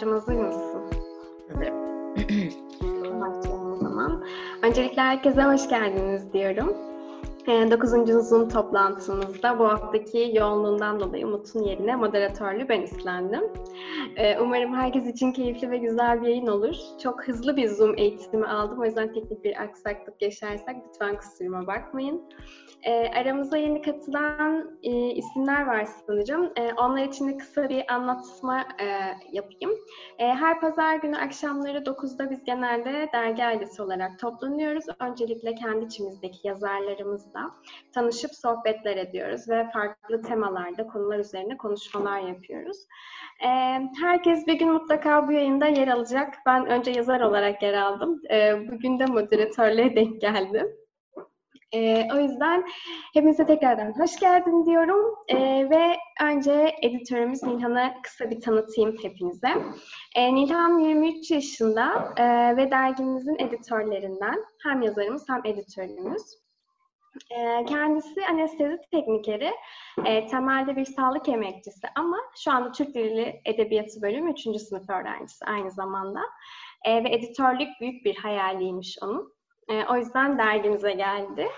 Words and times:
Hazır 0.00 0.12
mısın? 0.12 0.52
Hazırım. 1.48 1.74
Başlayalım 3.20 3.72
o 3.72 3.76
zaman. 3.76 4.24
Öncelikle 4.62 5.02
herkese 5.02 5.42
hoş 5.42 5.68
geldiniz 5.68 6.32
diyorum. 6.32 6.76
9. 7.46 7.94
Ee, 7.94 8.20
Zoom 8.20 8.48
toplantımızda 8.48 9.58
bu 9.58 9.64
haftaki 9.64 10.32
yoğunluğundan 10.34 11.00
dolayı 11.00 11.26
Umut'un 11.26 11.62
yerine 11.62 11.96
moderatörlüğü 11.96 12.68
ben 12.68 12.82
üstlendim. 12.82 13.42
Ee, 14.16 14.38
umarım 14.38 14.74
herkes 14.74 15.06
için 15.06 15.32
keyifli 15.32 15.70
ve 15.70 15.78
güzel 15.78 16.22
bir 16.22 16.28
yayın 16.28 16.46
olur. 16.46 16.74
Çok 17.02 17.28
hızlı 17.28 17.56
bir 17.56 17.68
Zoom 17.68 17.94
eğitimi 17.98 18.46
aldım. 18.46 18.80
O 18.80 18.84
yüzden 18.84 19.12
teknik 19.12 19.44
bir 19.44 19.62
aksaklık 19.62 20.22
yaşarsak 20.22 20.76
lütfen 20.88 21.16
kusuruma 21.16 21.66
bakmayın. 21.66 22.22
E, 22.82 23.10
aramıza 23.10 23.56
yeni 23.56 23.82
katılan 23.82 24.78
e, 24.82 24.90
isimler 25.10 25.66
var 25.66 25.84
sanırım. 26.06 26.52
E, 26.56 26.72
onlar 26.72 27.02
için 27.02 27.28
de 27.28 27.36
kısa 27.36 27.68
bir 27.68 27.94
anlatma 27.94 28.60
e, 28.60 28.86
yapayım. 29.32 29.70
E, 30.18 30.26
her 30.26 30.60
pazar 30.60 30.96
günü 30.96 31.16
akşamları 31.16 31.78
9'da 31.78 32.30
biz 32.30 32.44
genelde 32.44 33.08
dergi 33.12 33.44
ailesi 33.44 33.82
olarak 33.82 34.18
toplanıyoruz. 34.18 34.84
Öncelikle 35.00 35.54
kendi 35.54 35.84
içimizdeki 35.84 36.48
yazarlarımızla 36.48 37.50
tanışıp 37.94 38.30
sohbetler 38.34 38.96
ediyoruz 38.96 39.48
ve 39.48 39.70
farklı 39.72 40.22
temalarda, 40.22 40.86
konular 40.86 41.18
üzerine 41.18 41.56
konuşmalar 41.56 42.20
yapıyoruz. 42.20 42.76
E, 43.44 43.48
herkes 44.02 44.46
bir 44.46 44.58
gün 44.58 44.72
mutlaka 44.72 45.28
bu 45.28 45.32
yayında 45.32 45.66
yer 45.66 45.88
alacak. 45.88 46.34
Ben 46.46 46.66
önce 46.66 46.90
yazar 46.90 47.20
olarak 47.20 47.62
yer 47.62 47.74
aldım. 47.74 48.20
E, 48.30 48.68
bugün 48.72 48.98
de 48.98 49.06
moderatörlüğe 49.06 49.96
denk 49.96 50.20
geldim. 50.20 50.79
E, 51.72 52.08
o 52.14 52.18
yüzden 52.18 52.64
hepinize 53.14 53.46
tekrardan 53.46 53.98
hoş 53.98 54.16
geldin 54.20 54.66
diyorum 54.66 55.14
e, 55.28 55.36
ve 55.70 55.96
önce 56.22 56.74
editörümüz 56.82 57.42
Nilhan'a 57.42 58.02
kısa 58.02 58.30
bir 58.30 58.40
tanıtayım 58.40 58.96
hepinize. 59.02 59.48
E, 60.16 60.34
Nilhan 60.34 60.78
23 60.78 61.30
yaşında 61.30 62.14
e, 62.16 62.56
ve 62.56 62.70
dergimizin 62.70 63.38
editörlerinden 63.38 64.44
hem 64.62 64.82
yazarımız 64.82 65.24
hem 65.28 65.40
editörümüz. 65.44 66.22
Kendisi 67.68 68.26
anestezi 68.30 68.78
teknikeri, 68.90 69.50
temelde 70.04 70.76
bir 70.76 70.84
sağlık 70.84 71.28
emekçisi 71.28 71.86
ama 71.96 72.16
şu 72.44 72.50
anda 72.52 72.72
Türk 72.72 72.94
Dili 72.94 73.40
Edebiyatı 73.44 74.02
bölümü 74.02 74.32
3. 74.32 74.40
sınıf 74.40 74.90
öğrencisi 74.90 75.44
aynı 75.44 75.70
zamanda. 75.70 76.20
Ve 76.86 77.14
editörlük 77.14 77.68
büyük 77.80 78.04
bir 78.04 78.16
hayaliymiş 78.16 78.98
onun. 79.02 79.39
E, 79.70 79.84
o 79.84 79.96
yüzden 79.96 80.38
dergimize 80.38 80.92
geldi. 80.92 81.48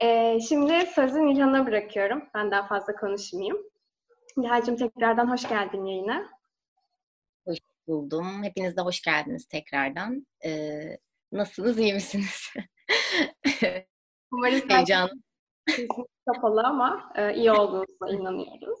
E, 0.00 0.40
şimdi 0.40 0.86
sözü 0.86 1.26
Nilhan'a 1.26 1.66
bırakıyorum. 1.66 2.22
Ben 2.34 2.50
daha 2.50 2.66
fazla 2.66 2.96
konuşmayayım. 2.96 3.58
Nilhan'cığım 4.36 4.76
tekrardan 4.76 5.30
hoş 5.30 5.48
geldin 5.48 5.84
yayına. 5.84 6.30
Hoş 7.46 7.58
buldum. 7.86 8.42
Hepiniz 8.42 8.76
de 8.76 8.80
hoş 8.80 9.02
geldiniz 9.02 9.46
tekrardan. 9.46 10.26
Ee, 10.44 10.98
nasılsınız, 11.32 11.78
iyi 11.78 11.94
misiniz? 11.94 12.50
Umarım 14.32 14.60
heyecan. 14.68 15.10
kapalı 16.26 16.62
ama 16.62 17.12
e, 17.16 17.34
iyi 17.34 17.52
olduğunuza 17.52 18.08
inanıyoruz. 18.10 18.78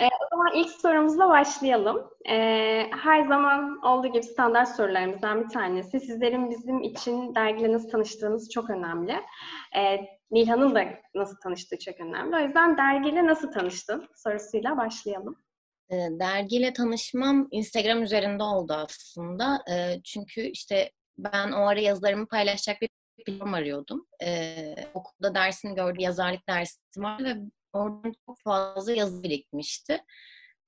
E, 0.00 0.04
o 0.04 0.28
zaman 0.36 0.54
ilk 0.54 0.70
sorumuzla 0.70 1.28
başlayalım. 1.28 2.10
E, 2.28 2.34
her 3.02 3.28
zaman 3.28 3.80
olduğu 3.84 4.06
gibi 4.06 4.22
standart 4.22 4.68
sorularımızdan 4.68 5.44
bir 5.44 5.48
tanesi. 5.48 6.00
Sizlerin 6.00 6.50
bizim 6.50 6.82
için 6.82 7.34
dergiyle 7.34 7.72
nasıl 7.72 7.90
tanıştığınız 7.90 8.50
çok 8.50 8.70
önemli. 8.70 9.12
E, 9.76 10.00
Nilhan'ın 10.30 10.74
da 10.74 10.84
nasıl 11.14 11.36
tanıştığı 11.36 11.78
çok 11.78 12.00
önemli. 12.00 12.36
O 12.36 12.38
yüzden 12.38 12.76
dergiyle 12.76 13.26
nasıl 13.26 13.52
tanıştın 13.52 14.08
sorusuyla 14.16 14.76
başlayalım. 14.76 15.36
E, 15.90 15.94
dergiyle 15.96 16.72
tanışmam 16.72 17.48
Instagram 17.50 18.02
üzerinde 18.02 18.42
oldu 18.42 18.72
aslında. 18.72 19.64
Çünkü 20.04 20.40
işte 20.40 20.90
ben 21.18 21.52
o 21.52 21.66
ara 21.66 21.80
yazılarımı 21.80 22.26
paylaşacak 22.26 22.80
bir 22.80 22.88
platform 23.26 23.54
arıyordum. 23.54 24.06
Okulda 24.94 25.34
dersini 25.34 25.74
gördü, 25.74 26.02
yazarlık 26.02 26.48
dersim 26.48 27.04
vardı 27.04 27.24
ve 27.24 27.36
Oradan 27.76 28.12
çok 28.26 28.38
fazla 28.44 28.92
yazı 28.92 29.22
birikmişti. 29.22 29.98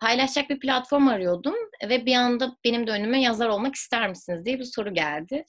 Paylaşacak 0.01 0.51
bir 0.51 0.61
platform 0.61 1.09
arıyordum 1.09 1.55
ve 1.89 2.07
bir 2.07 2.15
anda 2.15 2.57
benim 2.65 2.87
de 2.87 2.91
önüme 2.91 3.23
yazar 3.23 3.49
olmak 3.49 3.75
ister 3.75 4.09
misiniz 4.09 4.45
diye 4.45 4.59
bir 4.59 4.65
soru 4.65 4.95
geldi. 4.95 5.45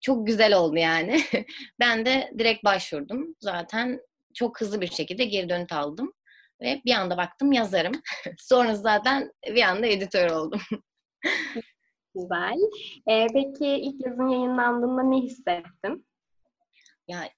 Çok 0.00 0.26
güzel 0.26 0.56
oldu 0.56 0.76
yani. 0.76 1.20
ben 1.80 2.06
de 2.06 2.32
direkt 2.38 2.64
başvurdum. 2.64 3.34
Zaten 3.40 4.00
çok 4.34 4.60
hızlı 4.60 4.80
bir 4.80 4.90
şekilde 4.90 5.24
geri 5.24 5.48
dönüt 5.48 5.72
aldım. 5.72 6.12
Ve 6.60 6.82
bir 6.84 6.94
anda 6.94 7.16
baktım 7.16 7.52
yazarım. 7.52 7.92
Sonra 8.38 8.74
zaten 8.74 9.32
bir 9.46 9.62
anda 9.62 9.86
editör 9.86 10.30
oldum. 10.30 10.60
Güzel. 12.14 12.58
Ee, 13.08 13.26
peki 13.32 13.66
ilk 13.66 14.06
yazın 14.06 14.28
yayınlandığında 14.28 15.02
ne 15.02 15.16
hissettin? 15.16 16.06
Ya 17.08 17.28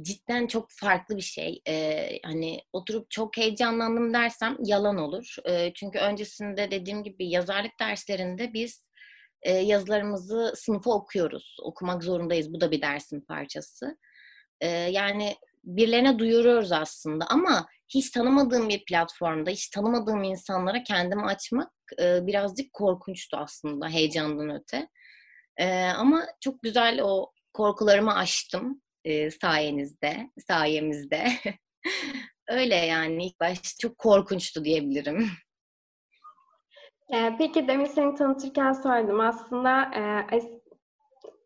cidden 0.00 0.46
çok 0.46 0.70
farklı 0.70 1.16
bir 1.16 1.22
şey. 1.22 1.62
Ee, 1.68 2.18
hani 2.24 2.60
oturup 2.72 3.10
çok 3.10 3.36
heyecanlandım 3.36 4.14
dersem 4.14 4.56
yalan 4.64 4.96
olur. 4.96 5.36
Ee, 5.48 5.72
çünkü 5.74 5.98
öncesinde 5.98 6.70
dediğim 6.70 7.02
gibi 7.02 7.30
yazarlık 7.30 7.80
derslerinde 7.80 8.52
biz 8.52 8.86
e, 9.42 9.52
yazılarımızı 9.52 10.52
sınıfa 10.56 10.90
okuyoruz. 10.90 11.56
Okumak 11.62 12.02
zorundayız. 12.02 12.52
Bu 12.52 12.60
da 12.60 12.70
bir 12.70 12.82
dersin 12.82 13.20
parçası. 13.20 13.98
Ee, 14.60 14.68
yani 14.68 15.36
birilerine 15.64 16.18
duyuruyoruz 16.18 16.72
aslında 16.72 17.26
ama 17.26 17.66
hiç 17.88 18.10
tanımadığım 18.10 18.68
bir 18.68 18.84
platformda, 18.84 19.50
hiç 19.50 19.68
tanımadığım 19.68 20.24
insanlara 20.24 20.82
kendimi 20.82 21.22
açmak 21.22 21.72
e, 22.00 22.26
birazcık 22.26 22.72
korkunçtu 22.72 23.36
aslında 23.36 23.88
heyecandan 23.88 24.50
öte. 24.50 24.88
E, 25.56 25.84
ama 25.84 26.26
çok 26.40 26.62
güzel 26.62 27.00
o 27.02 27.32
korkularımı 27.52 28.16
aştım 28.16 28.82
e, 29.04 29.30
sayenizde, 29.30 30.30
sayemizde. 30.46 31.26
Öyle 32.48 32.74
yani 32.74 33.26
ilk 33.26 33.40
başta 33.40 33.88
çok 33.88 33.98
korkunçtu 33.98 34.64
diyebilirim. 34.64 35.28
Peki 37.38 37.68
demin 37.68 37.84
seni 37.84 38.14
tanıtırken 38.14 38.72
söyledim. 38.72 39.20
Aslında 39.20 39.82
e, 39.82 40.40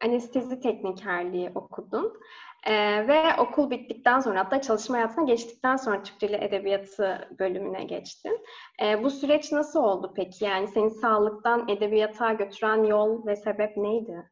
anestezi 0.04 0.60
teknikerliği 0.60 1.50
okudun. 1.54 2.20
Ee, 2.66 3.08
ve 3.08 3.22
okul 3.38 3.70
bittikten 3.70 4.20
sonra 4.20 4.40
hatta 4.40 4.60
çalışma 4.60 4.96
hayatına 4.96 5.24
geçtikten 5.24 5.76
sonra 5.76 6.02
Türk 6.02 6.20
Dili 6.20 6.36
Edebiyatı 6.36 7.28
bölümüne 7.38 7.84
geçtin. 7.84 8.44
Ee, 8.82 9.04
bu 9.04 9.10
süreç 9.10 9.52
nasıl 9.52 9.80
oldu 9.82 10.12
peki? 10.16 10.44
Yani 10.44 10.68
seni 10.68 10.90
sağlıktan 10.90 11.68
edebiyata 11.68 12.32
götüren 12.32 12.84
yol 12.84 13.26
ve 13.26 13.36
sebep 13.36 13.76
neydi? 13.76 14.30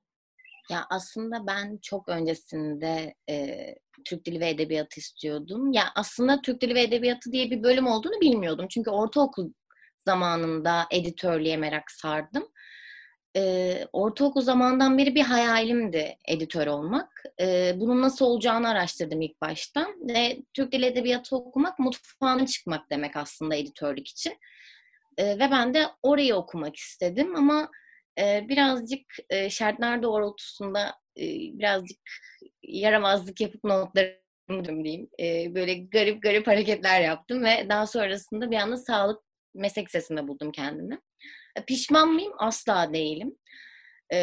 Ya 0.71 0.87
aslında 0.91 1.47
ben 1.47 1.79
çok 1.83 2.09
öncesinde 2.09 3.15
e, 3.31 3.67
Türk 4.05 4.25
Dili 4.25 4.41
ve 4.41 4.49
Edebiyatı 4.49 5.01
istiyordum. 5.01 5.73
Ya 5.73 5.85
aslında 5.95 6.43
Türk 6.43 6.61
Dili 6.61 6.75
ve 6.75 6.83
Edebiyatı 6.83 7.33
diye 7.33 7.51
bir 7.51 7.63
bölüm 7.63 7.87
olduğunu 7.87 8.21
bilmiyordum. 8.21 8.67
Çünkü 8.71 8.91
ortaokul 8.91 9.53
zamanında 9.99 10.87
editörlüğe 10.91 11.57
merak 11.57 11.91
sardım. 11.91 12.49
E, 13.37 13.87
ortaokul 13.93 14.41
zamandan 14.41 14.99
beri 14.99 15.15
bir 15.15 15.23
hayalimdi 15.23 16.17
editör 16.29 16.67
olmak. 16.67 17.23
E, 17.41 17.73
bunun 17.77 18.03
nasıl 18.03 18.25
olacağını 18.25 18.69
araştırdım 18.69 19.23
ilk 19.23 19.41
başta. 19.41 19.87
Ve 20.01 20.43
Türk 20.55 20.73
Dili 20.73 20.87
Edebiyatı 20.87 21.37
okumak 21.37 21.79
mutfağına 21.79 22.47
çıkmak 22.47 22.91
demek 22.91 23.17
aslında 23.17 23.55
editörlük 23.55 24.09
için. 24.09 24.39
E, 25.17 25.27
ve 25.27 25.49
ben 25.51 25.75
de 25.75 25.87
orayı 26.03 26.35
okumak 26.35 26.77
istedim 26.77 27.37
ama 27.37 27.69
birazcık 28.19 29.01
şartlar 29.51 30.03
doğrultusunda 30.03 30.95
birazcık 31.59 31.99
yaramazlık 32.63 33.41
yapıp 33.41 33.65
notlarımı 33.65 34.85
diyeyim. 34.85 35.09
Böyle 35.55 35.75
garip 35.75 36.23
garip 36.23 36.47
hareketler 36.47 37.01
yaptım 37.01 37.45
ve 37.45 37.67
daha 37.69 37.87
sonrasında 37.87 38.51
bir 38.51 38.57
anda 38.57 38.77
sağlık 38.77 39.23
meslek 39.55 39.91
sesinde 39.91 40.29
buldum 40.29 40.53
kendimi. 40.53 41.01
E, 41.57 41.65
pişman 41.65 42.09
mıyım? 42.09 42.33
Asla 42.39 42.93
değilim. 42.93 43.37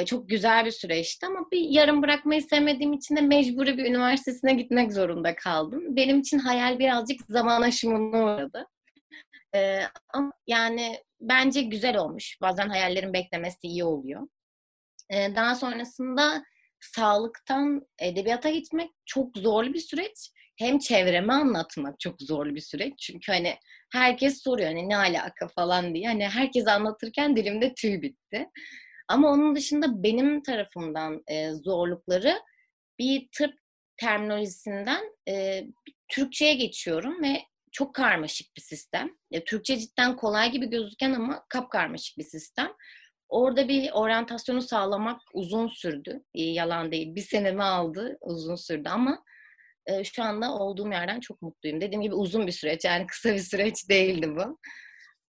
Çok 0.06 0.30
güzel 0.30 0.66
bir 0.66 0.72
süreçti 0.72 1.26
ama 1.26 1.52
bir 1.52 1.60
yarım 1.60 2.02
bırakmayı 2.02 2.42
sevmediğim 2.42 2.94
için 2.94 3.16
de 3.16 3.22
mecburi 3.22 3.78
bir 3.78 3.86
üniversitesine 3.86 4.54
gitmek 4.54 4.94
zorunda 4.94 5.36
kaldım. 5.36 5.96
Benim 5.96 6.20
için 6.20 6.40
hayal 6.40 6.80
birazcık 6.80 7.22
zaman 7.30 7.62
aşımına 7.62 8.24
uğradı. 8.24 8.68
Ama 10.14 10.32
yani 10.48 11.04
bence 11.22 11.62
güzel 11.62 11.98
olmuş. 11.98 12.38
Bazen 12.42 12.70
hayallerin 12.70 13.14
beklemesi 13.14 13.68
iyi 13.68 13.84
oluyor. 13.84 14.28
Ee, 15.10 15.36
daha 15.36 15.56
sonrasında 15.56 16.44
sağlıktan 16.80 17.88
edebiyata 18.00 18.50
gitmek 18.50 18.92
çok 19.06 19.38
zorlu 19.38 19.74
bir 19.74 19.80
süreç. 19.80 20.32
Hem 20.58 20.80
çevreme 20.80 21.34
anlatmak 21.34 22.00
çok 22.00 22.22
zorlu 22.22 22.56
bir 22.56 22.62
süreç. 22.62 22.94
Çünkü 23.00 23.32
hani 23.32 23.56
herkes 23.92 24.44
soruyor 24.44 24.70
hani 24.70 24.90
ne 24.90 24.98
alaka 24.98 25.48
falan 25.48 25.96
diye. 25.96 26.08
Hani 26.08 26.28
herkes 26.28 26.68
anlatırken 26.68 27.36
dilimde 27.36 27.74
tüy 27.74 28.02
bitti. 28.02 28.50
Ama 29.08 29.30
onun 29.32 29.56
dışında 29.56 30.04
benim 30.04 30.44
tarafımdan 30.44 31.24
e, 31.28 31.52
zorlukları 31.52 32.40
bir 33.00 33.28
tıp 33.38 33.54
terminolojisinden 33.98 35.04
e, 35.28 35.64
Türkçe'ye 36.08 36.54
geçiyorum 36.54 37.24
ve 37.24 37.38
çok 37.72 37.96
karmaşık 37.96 38.56
bir 38.58 38.62
sistem. 38.62 39.10
Ya, 39.32 39.44
Türkçe 39.44 39.78
cidden 39.78 40.16
kolay 40.16 40.52
gibi 40.52 40.70
gözüken 40.70 41.14
ama 41.14 41.46
kapkarmaşık 41.50 42.18
bir 42.18 42.24
sistem. 42.24 42.74
orada 43.30 43.68
bir 43.68 43.92
oryantasyonu 43.92 44.62
sağlamak 44.62 45.22
uzun 45.34 45.68
sürdü. 45.68 46.24
Yalan 46.34 46.92
değil. 46.92 47.16
Bir 47.16 47.22
senemi 47.22 47.64
aldı. 47.64 48.18
Uzun 48.22 48.56
sürdü 48.56 48.90
ama 48.90 49.24
e, 49.86 50.04
şu 50.04 50.24
anda 50.24 50.54
olduğum 50.54 50.92
yerden 50.92 51.20
çok 51.20 51.42
mutluyum. 51.42 51.82
Dediğim 51.82 52.02
gibi 52.02 52.16
uzun 52.16 52.48
bir 52.48 52.52
süreç. 52.52 52.86
Yani 52.86 53.08
kısa 53.08 53.34
bir 53.34 53.40
süreç 53.40 53.90
değildi 53.90 54.36
bu. 54.36 54.60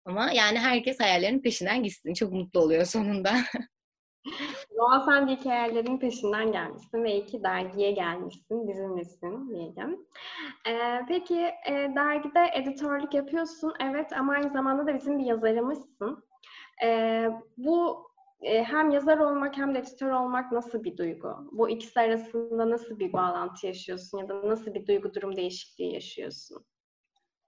Ama 0.05 0.31
yani 0.31 0.59
herkes 0.59 0.99
hayallerinin 0.99 1.41
peşinden 1.41 1.83
gitsin. 1.83 2.13
Çok 2.13 2.33
mutlu 2.33 2.59
oluyor 2.59 2.85
sonunda. 2.85 3.35
Doğa 4.77 4.99
sen 5.05 5.27
de 5.27 5.31
hikayelerin 5.31 5.97
peşinden 5.97 6.51
gelmişsin 6.51 7.03
ve 7.03 7.15
iki 7.15 7.43
dergiye 7.43 7.91
gelmişsin, 7.91 8.67
bizimlesin 8.67 9.49
diyelim. 9.49 10.07
Ee, 10.67 11.01
peki 11.07 11.39
e, 11.39 11.71
dergide 11.95 12.49
editörlük 12.53 13.13
yapıyorsun, 13.13 13.73
evet 13.79 14.13
ama 14.13 14.33
aynı 14.33 14.49
zamanda 14.49 14.87
da 14.87 14.95
bizim 14.95 15.19
bir 15.19 15.25
yazarımızsın. 15.25 16.23
Ee, 16.83 17.29
bu 17.57 18.09
e, 18.41 18.63
hem 18.63 18.89
yazar 18.89 19.17
olmak 19.17 19.57
hem 19.57 19.75
de 19.75 19.79
editör 19.79 20.11
olmak 20.11 20.51
nasıl 20.51 20.83
bir 20.83 20.97
duygu? 20.97 21.49
Bu 21.51 21.69
ikisi 21.69 21.99
arasında 21.99 22.69
nasıl 22.69 22.99
bir 22.99 23.13
bağlantı 23.13 23.67
yaşıyorsun 23.67 24.17
ya 24.17 24.29
da 24.29 24.49
nasıl 24.49 24.73
bir 24.73 24.87
duygu 24.87 25.13
durum 25.13 25.35
değişikliği 25.35 25.93
yaşıyorsun? 25.93 26.65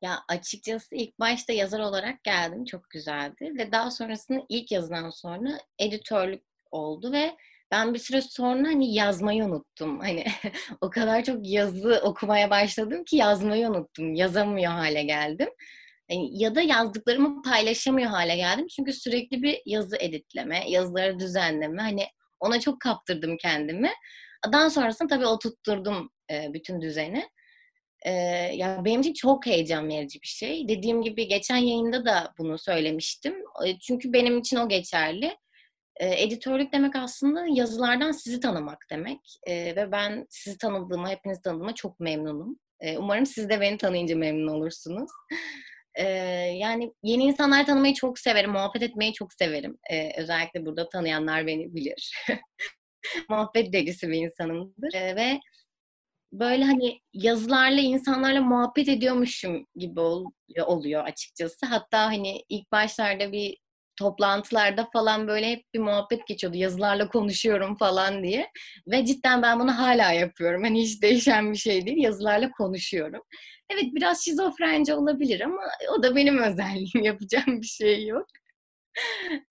Ya 0.02 0.20
açıkçası 0.30 0.96
ilk 0.96 1.20
başta 1.20 1.54
yazar 1.54 1.80
olarak 1.80 2.24
geldim. 2.24 2.66
Çok 2.66 2.90
güzeldi. 2.90 3.54
Ve 3.58 3.72
daha 3.72 3.92
sonrasında 3.92 4.42
ilk 4.50 4.72
yazıdan 4.72 5.10
sonra 5.10 5.50
editörlük 5.80 6.51
oldu 6.72 7.12
ve 7.12 7.36
ben 7.72 7.94
bir 7.94 8.00
süre 8.00 8.22
sonra 8.22 8.68
hani 8.68 8.94
yazmayı 8.94 9.44
unuttum. 9.44 10.00
Hani 10.00 10.26
o 10.82 10.90
kadar 10.90 11.24
çok 11.24 11.50
yazı 11.50 12.02
okumaya 12.04 12.50
başladım 12.50 13.04
ki 13.04 13.16
yazmayı 13.16 13.70
unuttum. 13.70 14.14
Yazamıyor 14.14 14.72
hale 14.72 15.04
geldim. 15.04 15.50
Yani 16.10 16.44
ya 16.44 16.56
da 16.56 16.62
yazdıklarımı 16.62 17.42
paylaşamıyor 17.42 18.10
hale 18.10 18.36
geldim. 18.36 18.68
Çünkü 18.68 18.94
sürekli 18.94 19.44
bir 19.44 19.62
yazı 19.66 19.98
editleme, 19.98 20.64
yazıları 20.70 21.20
düzenleme. 21.20 21.82
Hani 21.82 22.06
ona 22.40 22.60
çok 22.60 22.82
kaptırdım 22.82 23.38
kendimi. 23.38 23.92
Daha 24.54 24.70
sonrasında 24.70 25.08
tabii 25.08 25.26
oturtturdum 25.26 26.10
e, 26.32 26.54
bütün 26.54 26.82
düzeni. 26.82 27.30
E, 28.06 28.12
ya 28.56 28.82
benim 28.86 29.02
için 29.02 29.14
çok 29.14 29.46
heyecan 29.46 29.90
verici 29.90 30.22
bir 30.22 30.28
şey. 30.28 30.68
Dediğim 30.68 31.02
gibi 31.02 31.28
geçen 31.28 31.58
yayında 31.58 32.06
da 32.06 32.34
bunu 32.38 32.58
söylemiştim. 32.58 33.36
E, 33.66 33.80
çünkü 33.80 34.14
benim 34.14 34.40
için 34.40 34.58
o 34.58 34.70
geçerli. 34.70 35.38
E, 35.98 36.24
editörlük 36.24 36.74
demek 36.74 36.96
aslında 36.96 37.46
yazılardan 37.50 38.12
sizi 38.12 38.40
tanımak 38.40 38.86
demek. 38.92 39.20
E, 39.48 39.76
ve 39.76 39.92
ben 39.92 40.26
sizi 40.30 40.58
tanıdığıma, 40.58 41.10
hepinizi 41.10 41.42
tanıdığıma 41.42 41.76
çok 41.76 42.00
memnunum. 42.00 42.60
E, 42.80 42.98
umarım 42.98 43.26
siz 43.26 43.50
de 43.50 43.62
beni 43.62 43.78
tanıyınca 43.78 44.16
memnun 44.16 44.48
olursunuz. 44.48 45.12
E, 45.96 46.04
yani 46.58 46.94
yeni 47.04 47.24
insanlar 47.24 47.66
tanımayı 47.66 47.94
çok 47.94 48.20
severim, 48.20 48.52
muhabbet 48.52 48.84
etmeyi 48.84 49.14
çok 49.14 49.34
severim. 49.34 49.78
E, 49.92 50.22
özellikle 50.22 50.66
burada 50.66 50.90
tanıyanlar 50.90 51.48
beni 51.48 51.76
bilir. 51.76 52.14
muhabbet 53.30 53.74
delisi 53.74 54.10
bir 54.10 54.18
insanımdır. 54.18 54.94
E, 54.96 55.16
ve 55.16 55.40
böyle 56.34 56.64
hani 56.64 57.02
yazılarla 57.14 57.82
insanlarla 57.82 58.42
muhabbet 58.42 58.90
ediyormuşum 58.90 59.68
gibi 59.76 60.00
oluyor, 60.00 60.68
oluyor 60.68 61.04
açıkçası. 61.04 61.66
Hatta 61.66 62.06
hani 62.06 62.44
ilk 62.50 62.72
başlarda 62.72 63.32
bir 63.32 63.58
toplantılarda 63.96 64.90
falan 64.94 65.28
böyle 65.28 65.52
hep 65.52 65.64
bir 65.74 65.80
muhabbet 65.80 66.28
geçiyordu. 66.28 66.58
Yazılarla 66.58 67.10
konuşuyorum 67.10 67.78
falan 67.78 68.24
diye. 68.24 68.52
Ve 68.88 69.06
cidden 69.06 69.42
ben 69.42 69.60
bunu 69.60 69.78
hala 69.78 70.12
yapıyorum. 70.12 70.64
Hani 70.64 70.82
hiç 70.82 71.02
değişen 71.02 71.52
bir 71.52 71.58
şey 71.58 71.86
değil. 71.86 71.98
Yazılarla 72.04 72.52
konuşuyorum. 72.52 73.22
Evet 73.70 73.86
biraz 73.96 74.26
şizofrence 74.26 74.94
olabilir 74.96 75.42
ama 75.42 75.62
o 75.98 76.04
da 76.04 76.16
benim 76.16 76.38
özelliğim. 76.44 77.04
Yapacağım 77.06 77.62
bir 77.62 77.68
şey 77.68 78.08
yok. 78.08 78.26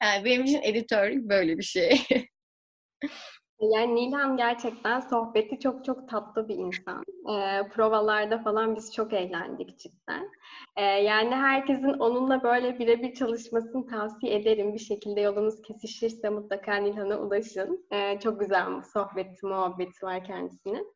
Yani 0.03 0.25
benim 0.25 0.45
için 0.45 0.63
editörlük 0.63 1.29
böyle 1.31 1.59
bir 1.59 1.63
şey. 1.63 2.01
Yani 3.61 3.95
Nilhan 3.95 4.37
gerçekten 4.37 5.01
sohbeti 5.01 5.61
çok 5.61 5.85
çok 5.85 6.09
tatlı 6.09 6.49
bir 6.49 6.55
insan. 6.55 7.05
E, 7.29 7.69
provalarda 7.69 8.39
falan 8.39 8.77
biz 8.77 8.95
çok 8.95 9.13
eğlendik 9.13 9.79
cidden. 9.79 10.31
E, 10.77 10.83
yani 10.83 11.35
herkesin 11.35 11.93
onunla 11.93 12.43
böyle 12.43 12.79
birebir 12.79 13.15
çalışmasını 13.15 13.87
tavsiye 13.87 14.35
ederim. 14.35 14.75
Bir 14.75 14.79
şekilde 14.79 15.21
yolunuz 15.21 15.63
kesişirse 15.63 16.29
mutlaka 16.29 16.77
Nilhan'a 16.77 17.17
ulaşın. 17.19 17.87
E, 17.91 18.21
çok 18.21 18.41
güzel 18.41 18.77
bir 18.77 18.83
sohbeti, 18.83 19.47
muhabbeti 19.47 20.07
var 20.07 20.25
kendisinin. 20.25 20.95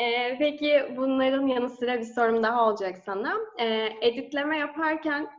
E, 0.00 0.38
peki 0.38 0.94
bunların 0.96 1.46
yanı 1.46 1.70
sıra 1.70 1.98
bir 1.98 2.04
sorum 2.04 2.42
daha 2.42 2.68
olacak 2.68 2.98
sana. 3.04 3.34
E, 3.58 3.88
editleme 4.00 4.58
yaparken 4.58 5.30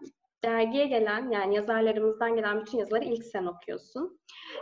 dergiye 0.43 0.87
gelen 0.87 1.31
yani 1.31 1.55
yazarlarımızdan 1.55 2.35
gelen 2.35 2.61
bütün 2.61 2.77
yazıları 2.77 3.05
ilk 3.05 3.25
sen 3.25 3.45
okuyorsun. 3.45 4.19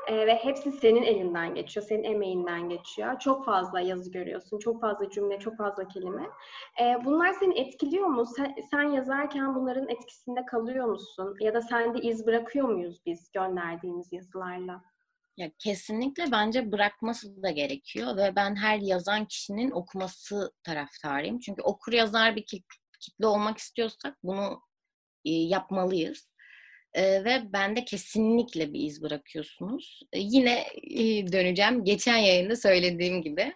E, 0.08 0.28
ve 0.28 0.36
hepsi 0.36 0.72
senin 0.72 1.04
elinden 1.04 1.56
geçiyor, 1.56 1.86
senin 1.86 2.04
emeğinden 2.04 2.70
geçiyor. 2.70 3.20
Çok 3.20 3.46
fazla 3.46 3.80
yazı 3.80 4.12
görüyorsun, 4.12 4.60
çok 4.60 4.82
fazla 4.82 5.10
cümle, 5.10 5.40
çok 5.40 5.58
fazla 5.58 5.88
kelime. 5.88 6.30
E, 6.82 7.06
bunlar 7.06 7.34
seni 7.34 7.60
etkiliyor 7.60 8.08
mu? 8.08 8.26
Sen, 8.26 8.56
sen 8.72 8.84
yazarken 8.84 9.56
bunların 9.56 9.90
etkisinde 9.90 10.46
kalıyor 10.46 10.86
musun? 10.86 11.36
Ya 11.40 11.54
da 11.54 11.62
sende 11.62 12.00
iz 12.00 12.26
bırakıyor 12.26 12.70
muyuz 12.70 13.02
biz 13.06 13.32
gönderdiğimiz 13.32 14.14
yazılarla? 14.14 14.82
Ya 15.38 15.52
kesinlikle 15.60 16.32
bence 16.32 16.72
bırakması 16.72 17.44
da 17.44 17.50
gerekiyor 17.50 18.18
ve 18.18 18.36
ben 18.36 18.56
her 18.56 18.78
yazan 18.78 19.26
kişinin 19.26 19.72
okuması 19.72 20.52
taraftarıyım. 20.64 21.40
Çünkü 21.40 21.62
okur 21.62 21.94
yazar 21.94 22.36
bir 22.36 22.46
kitle 23.00 23.28
olmak 23.28 23.58
istiyorsak 23.58 24.18
bunu 24.24 24.62
yapmalıyız. 25.30 26.32
E, 26.94 27.24
ve 27.24 27.54
bende 27.54 27.86
kesinlikle 27.86 28.74
bir 28.74 28.80
iz 28.80 29.02
bırakıyorsunuz. 29.02 30.02
E, 30.14 30.20
yine 30.20 30.66
e, 30.84 31.32
döneceğim. 31.32 31.84
Geçen 31.84 32.18
yayında 32.18 32.56
söylediğim 32.56 33.22
gibi 33.22 33.54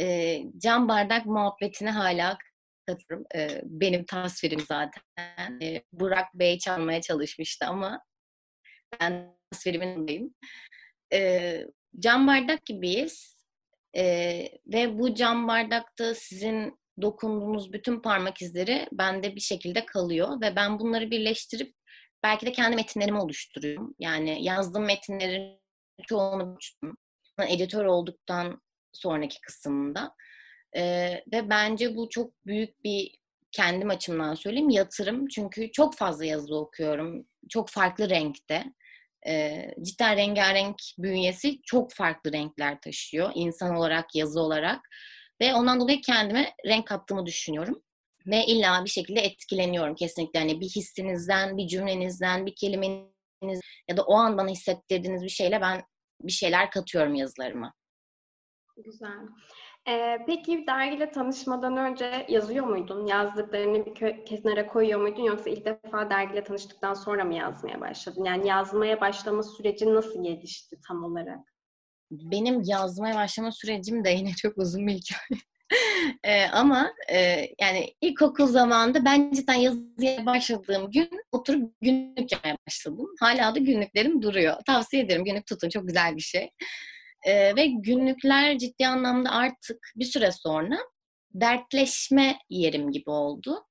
e, 0.00 0.38
cam 0.58 0.88
bardak 0.88 1.26
muhabbetine 1.26 1.90
hala 1.90 2.38
katılırım. 2.86 3.24
E, 3.34 3.60
benim 3.64 4.04
tasvirim 4.04 4.60
zaten. 4.60 5.02
E, 5.62 5.82
Burak 5.92 6.34
Bey 6.34 6.58
çalmaya 6.58 7.00
çalışmıştı 7.00 7.66
ama 7.66 8.02
ben 9.00 9.36
tasvirimin 9.50 9.86
yanındayım. 9.86 10.34
E, 11.12 11.60
cam 11.98 12.26
bardak 12.26 12.66
gibiyiz. 12.66 13.36
E, 13.96 14.02
ve 14.66 14.98
bu 14.98 15.14
cam 15.14 15.48
bardakta 15.48 16.14
sizin 16.14 16.78
dokunduğunuz 17.02 17.72
bütün 17.72 18.00
parmak 18.00 18.42
izleri 18.42 18.88
bende 18.92 19.36
bir 19.36 19.40
şekilde 19.40 19.86
kalıyor 19.86 20.40
ve 20.40 20.56
ben 20.56 20.78
bunları 20.78 21.10
birleştirip 21.10 21.74
belki 22.22 22.46
de 22.46 22.52
kendi 22.52 22.76
metinlerimi 22.76 23.20
oluşturuyorum. 23.20 23.94
Yani 23.98 24.44
yazdığım 24.44 24.84
metinlerin 24.84 25.60
çoğunu. 26.06 26.58
Editör 27.48 27.84
olduktan 27.84 28.60
sonraki 28.92 29.40
kısımda. 29.40 30.14
Ee, 30.76 31.22
ve 31.32 31.50
bence 31.50 31.96
bu 31.96 32.08
çok 32.08 32.46
büyük 32.46 32.84
bir 32.84 33.14
kendim 33.52 33.90
açımdan 33.90 34.34
söyleyeyim 34.34 34.70
yatırım. 34.70 35.28
Çünkü 35.28 35.72
çok 35.72 35.96
fazla 35.96 36.24
yazı 36.24 36.56
okuyorum. 36.56 37.26
Çok 37.48 37.68
farklı 37.68 38.10
renkte. 38.10 38.64
Ee, 39.26 39.70
cidden 39.82 40.16
rengarenk 40.16 40.76
bünyesi 40.98 41.60
çok 41.62 41.92
farklı 41.92 42.32
renkler 42.32 42.80
taşıyor. 42.80 43.32
İnsan 43.34 43.76
olarak, 43.76 44.14
yazı 44.14 44.40
olarak. 44.40 44.80
Ve 45.40 45.54
ondan 45.54 45.80
dolayı 45.80 46.00
kendime 46.00 46.54
renk 46.66 46.86
kattığımı 46.86 47.26
düşünüyorum. 47.26 47.82
Ve 48.26 48.46
illa 48.46 48.84
bir 48.84 48.90
şekilde 48.90 49.20
etkileniyorum 49.20 49.94
kesinlikle. 49.94 50.38
Hani 50.40 50.60
bir 50.60 50.68
hissinizden, 50.68 51.56
bir 51.56 51.66
cümlenizden, 51.66 52.46
bir 52.46 52.54
kelimeniz 52.54 53.60
ya 53.88 53.96
da 53.96 54.02
o 54.02 54.14
an 54.14 54.38
bana 54.38 54.48
hissettirdiğiniz 54.48 55.22
bir 55.22 55.28
şeyle 55.28 55.60
ben 55.60 55.84
bir 56.20 56.32
şeyler 56.32 56.70
katıyorum 56.70 57.14
yazılarıma. 57.14 57.74
Güzel. 58.76 59.28
Ee, 59.88 60.18
peki 60.26 60.66
dergiyle 60.66 61.10
tanışmadan 61.10 61.76
önce 61.76 62.26
yazıyor 62.28 62.66
muydun? 62.66 63.06
Yazdıklarını 63.06 63.86
bir 63.86 64.24
kenara 64.24 64.66
koyuyor 64.66 65.00
muydun? 65.00 65.22
Yoksa 65.22 65.50
ilk 65.50 65.64
defa 65.64 66.10
dergiyle 66.10 66.44
tanıştıktan 66.44 66.94
sonra 66.94 67.24
mı 67.24 67.34
yazmaya 67.34 67.80
başladın? 67.80 68.24
Yani 68.24 68.48
yazmaya 68.48 69.00
başlama 69.00 69.42
süreci 69.42 69.94
nasıl 69.94 70.24
gelişti 70.24 70.76
tam 70.88 71.04
olarak? 71.04 71.55
Benim 72.10 72.62
yazmaya 72.62 73.14
başlama 73.14 73.52
sürecim 73.52 74.04
de 74.04 74.10
yine 74.10 74.32
çok 74.32 74.58
uzun 74.58 74.86
bir 74.86 74.92
hikaye. 74.92 75.40
ee, 76.24 76.44
ama 76.44 76.92
e, 77.12 77.48
yani 77.60 77.94
ilkokul 78.00 78.46
zamanında 78.46 79.04
ben 79.04 79.30
cidden 79.30 79.54
yazıya 79.54 80.26
başladığım 80.26 80.90
gün 80.90 81.10
oturup 81.32 81.72
günlük 81.80 82.32
yapmaya 82.32 82.56
başladım. 82.66 83.06
Hala 83.20 83.54
da 83.54 83.58
günlüklerim 83.58 84.22
duruyor. 84.22 84.56
Tavsiye 84.66 85.02
ederim 85.02 85.24
günlük 85.24 85.46
tutun 85.46 85.68
çok 85.68 85.86
güzel 85.86 86.16
bir 86.16 86.20
şey. 86.20 86.50
Ee, 87.26 87.56
ve 87.56 87.66
günlükler 87.66 88.58
ciddi 88.58 88.86
anlamda 88.86 89.30
artık 89.30 89.78
bir 89.96 90.04
süre 90.04 90.32
sonra 90.32 90.78
dertleşme 91.34 92.38
yerim 92.50 92.92
gibi 92.92 93.10
oldu. 93.10 93.64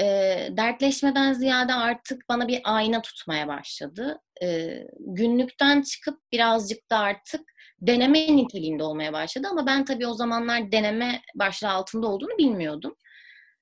Ee, 0.00 0.48
dertleşmeden 0.50 1.32
ziyade 1.32 1.74
artık 1.74 2.28
bana 2.28 2.48
bir 2.48 2.60
ayna 2.64 3.02
tutmaya 3.02 3.48
başladı. 3.48 4.20
Ee, 4.42 4.78
günlükten 4.98 5.82
çıkıp 5.82 6.18
birazcık 6.32 6.90
da 6.90 6.98
artık 6.98 7.40
deneme 7.80 8.36
niteliğinde 8.36 8.82
olmaya 8.82 9.12
başladı 9.12 9.48
ama 9.50 9.66
ben 9.66 9.84
tabii 9.84 10.06
o 10.06 10.14
zamanlar 10.14 10.72
deneme 10.72 11.22
başlığı 11.34 11.70
altında 11.70 12.06
olduğunu 12.06 12.38
bilmiyordum. 12.38 12.96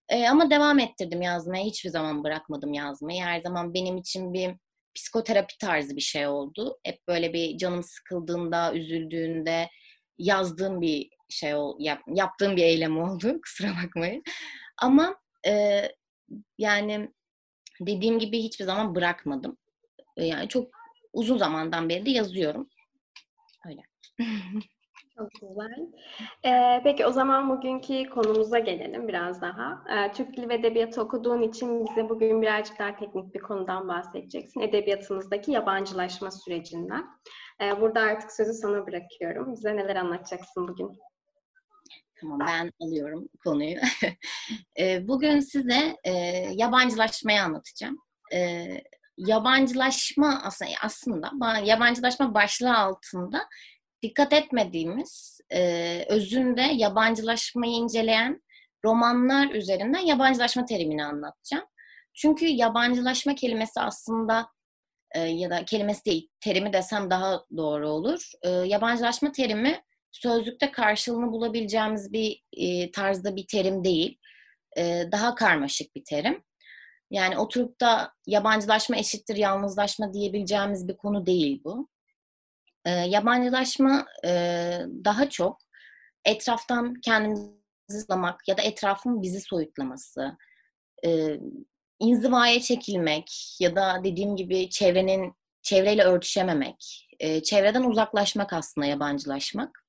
E, 0.09 0.29
ama 0.29 0.51
devam 0.51 0.79
ettirdim 0.79 1.23
yazmaya. 1.23 1.65
Hiçbir 1.65 1.91
zaman 1.91 2.25
bırakmadım 2.25 2.73
yazmayı. 2.73 3.23
Her 3.23 3.41
zaman 3.41 3.75
benim 3.75 3.97
için 3.97 4.33
bir 4.33 4.55
psikoterapi 4.95 5.59
tarzı 5.59 5.97
bir 5.97 6.01
şey 6.01 6.27
oldu. 6.27 6.79
Hep 6.85 7.09
böyle 7.09 7.33
bir 7.33 7.59
canım 7.59 7.83
sıkıldığında, 7.83 8.75
üzüldüğünde 8.75 9.69
yazdığım 10.19 10.81
bir 10.81 11.09
şey 11.29 11.55
ol, 11.55 11.77
yap, 11.79 12.01
yaptığım 12.15 12.57
bir 12.57 12.63
eylem 12.63 12.99
oldu. 12.99 13.41
Kusura 13.45 13.69
bakmayın. 13.85 14.23
Ama 14.79 15.17
e, 15.47 15.83
yani 16.59 17.11
dediğim 17.81 18.19
gibi 18.19 18.43
hiçbir 18.43 18.65
zaman 18.65 18.95
bırakmadım. 18.95 19.57
Yani 20.17 20.49
çok 20.49 20.71
uzun 21.13 21.39
zamandan 21.39 21.89
beri 21.89 22.07
de 22.07 22.11
yazıyorum. 22.11 22.69
Öyle. 23.67 23.83
Çok 25.19 25.31
güzel. 25.31 25.93
Ee, 26.45 26.81
peki 26.85 27.07
o 27.07 27.13
zaman 27.13 27.51
bugünkü 27.51 28.11
konumuza 28.11 28.59
gelelim 28.59 29.09
biraz 29.09 29.43
daha. 29.43 29.85
Ee, 29.91 30.13
Türk 30.13 30.37
Dili 30.37 30.49
ve 30.49 30.55
Edebiyatı 30.55 31.03
okuduğun 31.03 31.43
için 31.43 31.87
bize 31.87 32.09
bugün 32.09 32.43
birazcık 32.43 32.79
daha 32.79 32.97
teknik 32.97 33.35
bir 33.35 33.41
konudan 33.41 33.89
bahsedeceksin. 33.89 34.61
Edebiyatımızdaki 34.61 35.53
yabancılaşma 35.53 36.31
sürecinden. 36.31 37.05
Ee, 37.61 37.81
burada 37.81 38.01
artık 38.01 38.33
sözü 38.33 38.53
sana 38.53 38.87
bırakıyorum. 38.87 39.53
Bize 39.53 39.77
neler 39.77 39.97
anlatacaksın 39.97 40.69
bugün? 40.69 40.99
Tamam 42.21 42.39
ben 42.41 42.73
alıyorum 42.81 43.29
konuyu. 43.45 43.77
Ee, 44.79 45.09
bugün 45.09 45.41
size 45.41 45.97
e, 46.05 46.13
yabancılaşmayı 46.53 47.43
anlatacağım. 47.43 47.99
E, 48.35 48.67
yabancılaşma 49.17 50.41
aslında, 50.45 50.71
aslında 50.83 51.59
yabancılaşma 51.65 52.35
başlığı 52.35 52.77
altında 52.77 53.49
dikkat 54.07 54.33
etmediğimiz 54.33 55.41
e, 55.53 56.05
özünde 56.09 56.63
yabancılaşmayı 56.63 57.73
inceleyen 57.73 58.43
romanlar 58.85 59.51
üzerinden 59.51 60.01
yabancılaşma 60.01 60.65
terimini 60.65 61.05
anlatacağım. 61.05 61.65
Çünkü 62.15 62.47
yabancılaşma 62.47 63.35
kelimesi 63.35 63.81
aslında 63.81 64.49
e, 65.15 65.21
ya 65.21 65.51
da 65.51 65.65
kelimesi 65.65 66.05
değil, 66.05 66.29
terimi 66.41 66.73
desem 66.73 67.11
daha 67.11 67.45
doğru 67.57 67.89
olur. 67.89 68.31
E, 68.43 68.49
yabancılaşma 68.49 69.33
terimi 69.33 69.83
sözlükte 70.13 70.71
karşılığını 70.71 71.33
bulabileceğimiz 71.33 72.13
bir 72.13 72.43
e, 72.53 72.91
tarzda 72.91 73.37
bir 73.37 73.47
terim 73.47 73.85
değil. 73.85 74.19
E, 74.79 75.05
daha 75.13 75.35
karmaşık 75.35 75.97
bir 75.97 76.05
terim. 76.05 76.43
Yani 77.11 77.39
oturup 77.39 77.81
da 77.81 78.13
yabancılaşma 78.27 78.97
eşittir 78.97 79.37
yalnızlaşma 79.37 80.13
diyebileceğimiz 80.15 80.89
bir 80.89 80.97
konu 80.97 81.27
değil 81.27 81.61
bu. 81.65 81.89
E, 82.87 82.91
yabancılaşma 82.91 84.07
e, 84.25 84.31
daha 85.05 85.31
çok 85.31 85.59
etraftan 86.25 86.95
kendimizi 86.95 87.57
zıplamak 87.89 88.49
ya 88.49 88.57
da 88.57 88.63
etrafın 88.63 89.23
bizi 89.23 89.41
soyutlaması, 89.41 90.37
e, 91.07 91.41
inzivaya 91.99 92.61
çekilmek 92.61 93.57
ya 93.61 93.77
da 93.77 94.01
dediğim 94.05 94.37
gibi 94.37 94.71
çevrenin 94.71 95.35
çevreyle 95.63 96.03
örtüşememek, 96.03 97.09
e, 97.21 97.43
çevreden 97.43 97.83
uzaklaşmak 97.83 98.53
aslında 98.53 98.87
yabancılaşmak. 98.87 99.87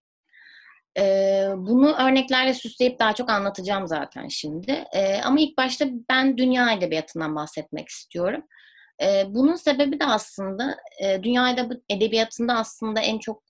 E, 0.97 1.03
bunu 1.57 1.95
örneklerle 1.95 2.53
süsleyip 2.53 2.99
daha 2.99 3.13
çok 3.13 3.29
anlatacağım 3.29 3.87
zaten 3.87 4.27
şimdi. 4.27 4.71
E, 4.93 5.21
ama 5.21 5.39
ilk 5.39 5.57
başta 5.57 5.85
ben 6.09 6.37
dünya 6.37 6.71
edebiyatından 6.71 7.35
bahsetmek 7.35 7.89
istiyorum. 7.89 8.43
E, 9.01 9.25
bunun 9.27 9.55
sebebi 9.55 9.99
de 9.99 10.05
aslında 10.05 10.77
e, 11.03 11.23
dünya 11.23 11.55
edebiyatında 11.89 12.53
aslında 12.53 12.99
en 12.99 13.19
çok 13.19 13.43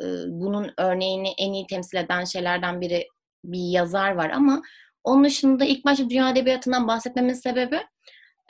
e, 0.00 0.04
bunun 0.26 0.72
örneğini 0.78 1.34
en 1.38 1.52
iyi 1.52 1.66
temsil 1.66 1.98
eden 1.98 2.24
şeylerden 2.24 2.80
biri 2.80 3.08
bir 3.44 3.70
yazar 3.70 4.10
var 4.10 4.30
ama 4.30 4.62
onun 5.04 5.24
dışında 5.24 5.64
ilk 5.64 5.84
başta 5.84 6.10
dünya 6.10 6.30
edebiyatından 6.30 6.88
bahsetmemin 6.88 7.34
sebebi 7.34 7.80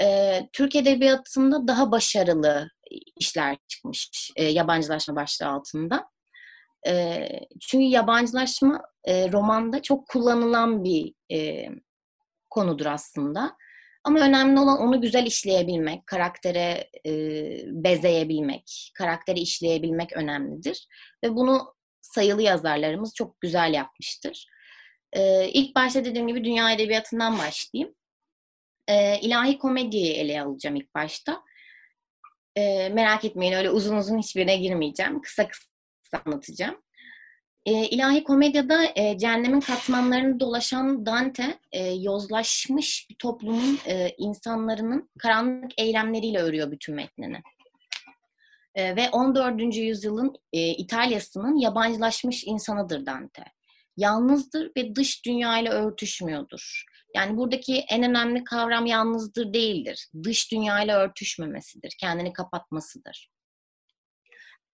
e, 0.02 0.40
Türk 0.52 0.76
edebiyatında 0.76 1.68
daha 1.68 1.90
başarılı 1.92 2.68
işler 3.16 3.56
çıkmış 3.68 4.30
e, 4.36 4.44
yabancılaşma 4.44 5.16
başlığı 5.16 5.46
altında. 5.46 6.08
E, 6.88 7.28
çünkü 7.60 7.84
yabancılaşma 7.84 8.82
e, 9.04 9.32
romanda 9.32 9.82
çok 9.82 10.08
kullanılan 10.08 10.84
bir 10.84 11.14
e, 11.32 11.68
konudur 12.50 12.86
aslında. 12.86 13.56
Ama 14.06 14.20
önemli 14.20 14.60
olan 14.60 14.78
onu 14.78 15.00
güzel 15.00 15.26
işleyebilmek, 15.26 16.06
karaktere 16.06 16.90
e, 17.06 17.12
bezeyebilmek, 17.66 18.90
karakteri 18.94 19.40
işleyebilmek 19.40 20.12
önemlidir. 20.12 20.86
Ve 21.24 21.34
bunu 21.34 21.74
sayılı 22.00 22.42
yazarlarımız 22.42 23.14
çok 23.14 23.40
güzel 23.40 23.74
yapmıştır. 23.74 24.46
E, 25.12 25.48
ilk 25.48 25.76
başta 25.76 26.04
dediğim 26.04 26.28
gibi 26.28 26.44
dünya 26.44 26.72
edebiyatından 26.72 27.38
başlayayım. 27.38 27.94
E, 28.88 29.20
ilahi 29.20 29.58
komediyi 29.58 30.12
ele 30.12 30.42
alacağım 30.42 30.76
ilk 30.76 30.94
başta. 30.94 31.42
E, 32.56 32.88
merak 32.88 33.24
etmeyin 33.24 33.52
öyle 33.52 33.70
uzun 33.70 33.96
uzun 33.96 34.18
hiçbirine 34.18 34.56
girmeyeceğim. 34.56 35.20
Kısa 35.20 35.48
kısa 35.48 36.22
anlatacağım. 36.26 36.82
E, 37.66 37.86
ilahi 37.86 38.24
komedyada 38.24 38.84
e, 38.96 39.18
cehennemin 39.18 39.60
katmanlarını 39.60 40.40
dolaşan 40.40 41.06
Dante 41.06 41.58
e, 41.72 41.88
yozlaşmış 41.88 43.06
bir 43.10 43.14
toplumun 43.14 43.78
e, 43.86 44.14
insanların 44.18 45.10
karanlık 45.18 45.80
eylemleriyle 45.80 46.38
örüyor 46.38 46.70
bütün 46.70 46.94
metnini. 46.94 47.42
E, 48.74 48.96
ve 48.96 49.10
14. 49.10 49.76
yüzyılın 49.76 50.36
e, 50.52 50.68
İtalya'sının 50.68 51.56
yabancılaşmış 51.56 52.44
insanıdır 52.44 53.06
Dante. 53.06 53.44
Yalnızdır 53.96 54.72
ve 54.76 54.94
dış 54.94 55.24
dünyayla 55.24 55.72
örtüşmüyordur. 55.72 56.84
Yani 57.14 57.36
buradaki 57.36 57.78
en 57.78 58.02
önemli 58.02 58.44
kavram 58.44 58.86
yalnızdır 58.86 59.52
değildir. 59.52 60.06
Dış 60.22 60.52
dünyayla 60.52 60.98
örtüşmemesidir, 60.98 61.96
kendini 62.00 62.32
kapatmasıdır. 62.32 63.35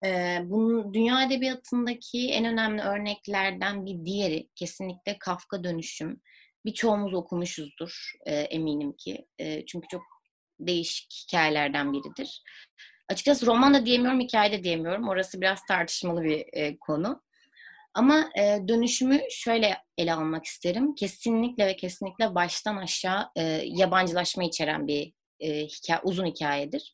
Ee, 0.05 0.39
bunun 0.45 0.95
dünya 0.95 1.23
edebiyatındaki 1.23 2.31
en 2.31 2.45
önemli 2.45 2.83
örneklerden 2.83 3.87
bir 3.87 4.05
diğeri 4.05 4.49
kesinlikle 4.55 5.19
Kafka 5.19 5.65
dönüşüm. 5.65 6.21
Birçoğumuz 6.65 7.15
okumuşuzdur 7.15 8.13
e, 8.27 8.35
eminim 8.35 8.93
ki. 8.93 9.27
E, 9.39 9.67
çünkü 9.67 9.89
çok 9.89 10.03
değişik 10.61 11.25
hikayelerden 11.27 11.93
biridir. 11.93 12.43
Açıkçası 13.09 13.47
roman 13.47 13.75
da 13.75 13.87
diyemiyorum, 13.87 14.21
hikaye 14.21 14.53
de 14.53 14.65
diyemiyorum. 14.65 15.09
Orası 15.09 15.41
biraz 15.41 15.61
tartışmalı 15.69 16.23
bir 16.23 16.45
e, 16.53 16.79
konu. 16.79 17.23
Ama 17.95 18.31
e, 18.39 18.59
dönüşümü 18.69 19.21
şöyle 19.31 19.79
ele 19.99 20.15
almak 20.15 20.45
isterim. 20.45 20.95
Kesinlikle 20.95 21.67
ve 21.67 21.77
kesinlikle 21.77 22.35
baştan 22.35 22.77
aşağı 22.77 23.31
e, 23.37 23.43
yabancılaşma 23.65 24.45
içeren 24.45 24.87
bir 24.87 25.13
e, 25.41 25.67
hikaye, 25.67 26.01
uzun 26.03 26.27
hikayedir. 26.27 26.93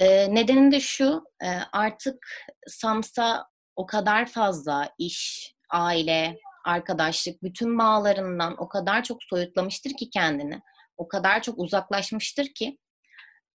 E, 0.00 0.34
nedeni 0.34 0.72
de 0.72 0.80
şu, 0.80 1.24
e, 1.42 1.48
artık 1.72 2.26
Samsa 2.66 3.46
o 3.76 3.86
kadar 3.86 4.26
fazla 4.26 4.90
iş, 4.98 5.52
aile, 5.70 6.36
arkadaşlık, 6.64 7.42
bütün 7.42 7.78
bağlarından 7.78 8.54
o 8.58 8.68
kadar 8.68 9.04
çok 9.04 9.22
soyutlamıştır 9.22 9.90
ki 9.90 10.10
kendini, 10.10 10.60
o 10.96 11.08
kadar 11.08 11.42
çok 11.42 11.58
uzaklaşmıştır 11.58 12.46
ki 12.54 12.78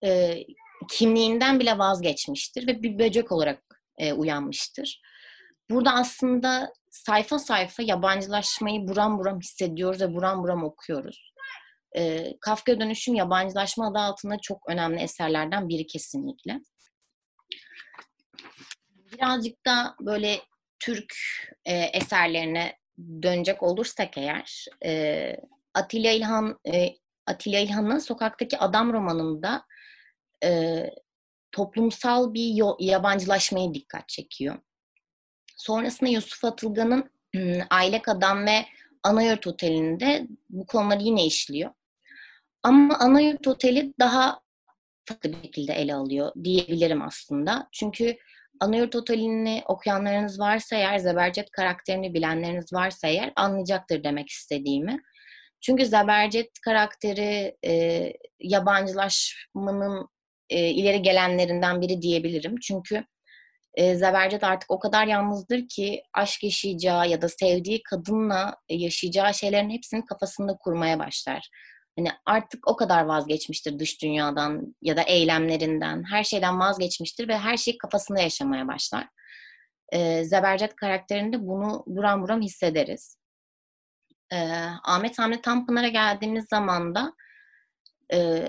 e, 0.05 0.35
kimliğinden 0.91 1.61
bile 1.61 1.79
vazgeçmiştir 1.79 2.67
ve 2.67 2.83
bir 2.83 2.99
böcek 2.99 3.33
olarak 3.33 3.63
e, 3.99 4.13
uyanmıştır. 4.13 5.03
Burada 5.71 5.93
aslında 5.93 6.73
sayfa 6.91 7.39
sayfa 7.39 7.83
yabancılaşmayı 7.83 8.89
buram 8.89 9.19
buram 9.19 9.41
hissediyoruz 9.41 10.01
ve 10.01 10.15
buram 10.15 10.43
buram 10.43 10.65
okuyoruz. 10.65 11.33
E, 11.97 12.35
Kafka 12.41 12.81
Dönüşüm 12.81 13.15
yabancılaşma 13.15 13.89
adı 13.89 13.99
altında 13.99 14.39
çok 14.43 14.69
önemli 14.69 15.01
eserlerden 15.01 15.69
biri 15.69 15.87
kesinlikle. 15.87 16.61
Birazcık 19.13 19.67
da 19.67 19.95
böyle 20.01 20.41
Türk 20.81 21.15
e, 21.65 21.75
eserlerine 21.75 22.79
dönecek 23.23 23.63
olursak 23.63 24.19
eğer 24.19 24.67
e, 24.85 25.37
Atilla 25.75 26.11
İlhan 26.11 26.59
e, 26.73 26.89
Atilla 27.27 27.59
İlhan'ın 27.59 27.99
Sokaktaki 27.99 28.59
Adam 28.59 28.93
romanında 28.93 29.65
e, 30.45 30.83
toplumsal 31.53 32.35
bir 32.35 32.65
yabancılaşmaya 32.79 33.75
dikkat 33.75 34.09
çekiyor. 34.09 34.59
Sonrasında 35.57 36.11
Yusuf 36.11 36.45
Atılgan'ın 36.45 37.11
Aylak 37.71 38.09
Adam 38.09 38.47
ve 38.47 38.67
Anayurt 39.03 39.47
Oteli'nde 39.47 40.27
bu 40.51 40.67
konuları 40.67 41.03
yine 41.03 41.27
işliyor. 41.27 41.71
Ama 42.65 42.99
Anayurt 42.99 43.49
Oteli 43.49 43.95
daha 43.99 44.41
farklı 45.09 45.33
bir 45.33 45.43
şekilde 45.43 45.73
ele 45.73 45.95
alıyor 45.95 46.33
diyebilirim 46.45 47.03
aslında. 47.03 47.69
Çünkü 47.73 48.17
Anayurt 48.61 48.95
Oteli'ni 48.97 49.63
okuyanlarınız 49.67 50.41
varsa 50.41 50.77
eğer, 50.77 50.99
Zebercet 50.99 51.51
karakterini 51.51 52.15
bilenleriniz 52.15 52.73
varsa 52.73 53.09
eğer 53.09 53.33
anlayacaktır 53.37 54.05
demek 54.05 54.29
istediğimi. 54.29 55.03
Çünkü 55.61 55.87
Zebercet 55.87 56.61
karakteri 56.65 57.57
e, 57.67 58.13
yabancılaşmanın 58.41 60.09
e, 60.51 60.71
ileri 60.71 61.03
gelenlerinden 61.03 61.81
biri 61.81 62.03
diyebilirim. 62.03 62.57
Çünkü 62.63 63.05
e, 63.75 63.95
Zebercet 63.95 64.45
artık 64.45 64.71
o 64.71 64.79
kadar 64.79 65.07
yalnızdır 65.07 65.69
ki 65.69 66.03
aşk 66.13 66.45
yaşayacağı 66.45 67.09
ya 67.09 67.23
da 67.23 67.29
sevdiği 67.29 67.83
kadınla 67.83 68.57
yaşayacağı 68.69 69.35
şeylerin 69.35 69.71
hepsini 69.71 70.05
kafasında 70.05 70.57
kurmaya 70.61 70.99
başlar. 70.99 71.49
Hani 71.99 72.09
artık 72.27 72.69
o 72.69 72.77
kadar 72.77 73.05
vazgeçmiştir 73.05 73.79
dış 73.79 74.03
dünyadan 74.03 74.77
ya 74.83 74.97
da 74.97 75.03
eylemlerinden, 75.03 76.05
her 76.11 76.25
şeyden 76.25 76.61
vazgeçmiştir 76.61 77.29
ve 77.29 77.39
her 77.39 77.57
şeyi 77.57 77.79
kafasında 77.79 78.21
yaşamaya 78.21 78.69
başlar. 78.69 79.09
E, 79.93 80.25
Zebercet 80.25 80.77
karakterinde 80.77 81.47
bunu 81.47 81.85
buram 81.87 82.23
buram 82.23 82.43
hissederiz. 82.43 83.19
E, 84.33 84.39
Ahmet 84.85 85.19
Hamdi 85.19 85.41
Tanpınar'a 85.41 85.89
geldiğimiz 85.89 86.47
zaman 86.51 86.95
da 86.95 87.13
e, 88.13 88.49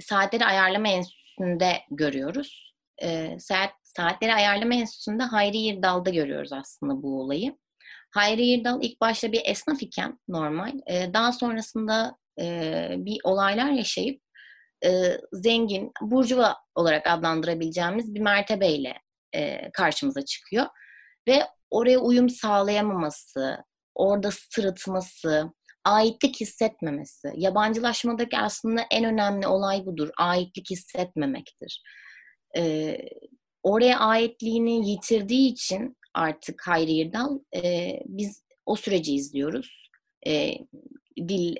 saatleri 0.00 0.44
ayarlama 0.44 0.88
enstitüsünde 0.88 1.82
görüyoruz. 1.90 2.74
E, 3.02 3.38
saat, 3.38 3.70
saatleri 3.82 4.34
ayarlama 4.34 4.74
enstitüsünde 4.74 5.22
Hayri 5.22 5.58
Yırdal'da 5.58 6.10
görüyoruz 6.10 6.52
aslında 6.52 7.02
bu 7.02 7.20
olayı. 7.20 7.56
Hayri 8.10 8.46
Yırdal 8.46 8.82
ilk 8.82 9.00
başta 9.00 9.32
bir 9.32 9.42
esnaf 9.44 9.82
iken 9.82 10.18
normal. 10.28 10.72
E, 10.86 11.14
daha 11.14 11.32
sonrasında 11.32 12.16
e, 12.40 12.88
bir 12.98 13.18
olaylar 13.24 13.70
yaşayıp 13.70 14.22
e, 14.84 14.90
zengin, 15.32 15.92
burjuva 16.00 16.56
olarak 16.74 17.06
adlandırabileceğimiz 17.06 18.14
bir 18.14 18.20
mertebeyle 18.20 18.94
e, 19.34 19.70
karşımıza 19.72 20.24
çıkıyor. 20.24 20.66
Ve 21.28 21.42
oraya 21.70 21.98
uyum 21.98 22.28
sağlayamaması, 22.28 23.64
orada 23.94 24.30
sırıtması, 24.30 25.52
aitlik 25.84 26.40
hissetmemesi. 26.40 27.32
Yabancılaşmadaki 27.36 28.38
aslında 28.38 28.80
en 28.90 29.04
önemli 29.04 29.46
olay 29.46 29.86
budur. 29.86 30.10
Aitlik 30.18 30.70
hissetmemektir. 30.70 31.82
Ee, 32.56 32.98
oraya 33.62 33.98
aitliğini 33.98 34.90
yitirdiği 34.90 35.52
için 35.52 35.96
artık 36.14 36.62
Hayri 36.66 36.92
Yırdal 36.92 37.38
e, 37.64 37.92
biz 38.06 38.44
o 38.66 38.76
süreci 38.76 39.14
izliyoruz. 39.14 39.90
E, 40.26 40.54
dil 41.28 41.56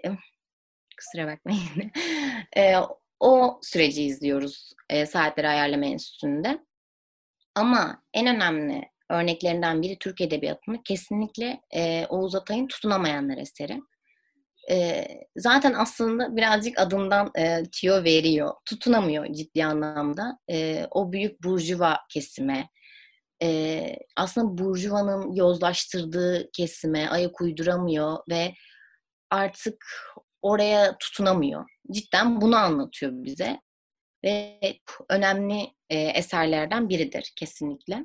kusura 0.98 1.26
bakmayın. 1.26 1.92
e, 2.56 2.74
o 3.20 3.60
süreci 3.62 4.02
izliyoruz 4.02 4.72
e, 4.90 5.06
saatleri 5.06 5.48
ayarlama 5.48 5.86
enstitüsünde. 5.86 6.58
Ama 7.54 8.02
en 8.14 8.26
önemli 8.26 8.82
örneklerinden 9.10 9.82
biri 9.82 9.98
Türk 9.98 10.20
Edebiyatı'nı 10.20 10.82
kesinlikle 10.82 11.60
e, 11.74 12.06
Oğuz 12.06 12.34
Atay'ın 12.34 12.66
Tutunamayanlar 12.66 13.38
eseri. 13.38 13.80
E, 14.70 15.06
zaten 15.36 15.74
aslında 15.74 16.36
birazcık 16.36 16.78
adından 16.78 17.30
e, 17.38 17.62
tüyo 17.72 18.04
veriyor. 18.04 18.54
Tutunamıyor 18.64 19.32
ciddi 19.32 19.64
anlamda. 19.64 20.38
E, 20.50 20.86
o 20.90 21.12
büyük 21.12 21.42
burjuva 21.42 21.98
kesime, 22.08 22.68
e, 23.42 23.96
aslında 24.16 24.58
burjuvanın 24.58 25.32
yozlaştırdığı 25.32 26.50
kesime 26.52 27.08
ayak 27.08 27.40
uyduramıyor 27.40 28.18
ve 28.30 28.54
artık 29.30 29.84
oraya 30.42 30.98
tutunamıyor. 30.98 31.70
Cidden 31.90 32.40
bunu 32.40 32.56
anlatıyor 32.56 33.12
bize 33.14 33.60
ve 34.24 34.58
önemli 35.08 35.74
e, 35.90 35.98
eserlerden 35.98 36.88
biridir 36.88 37.32
kesinlikle. 37.36 38.04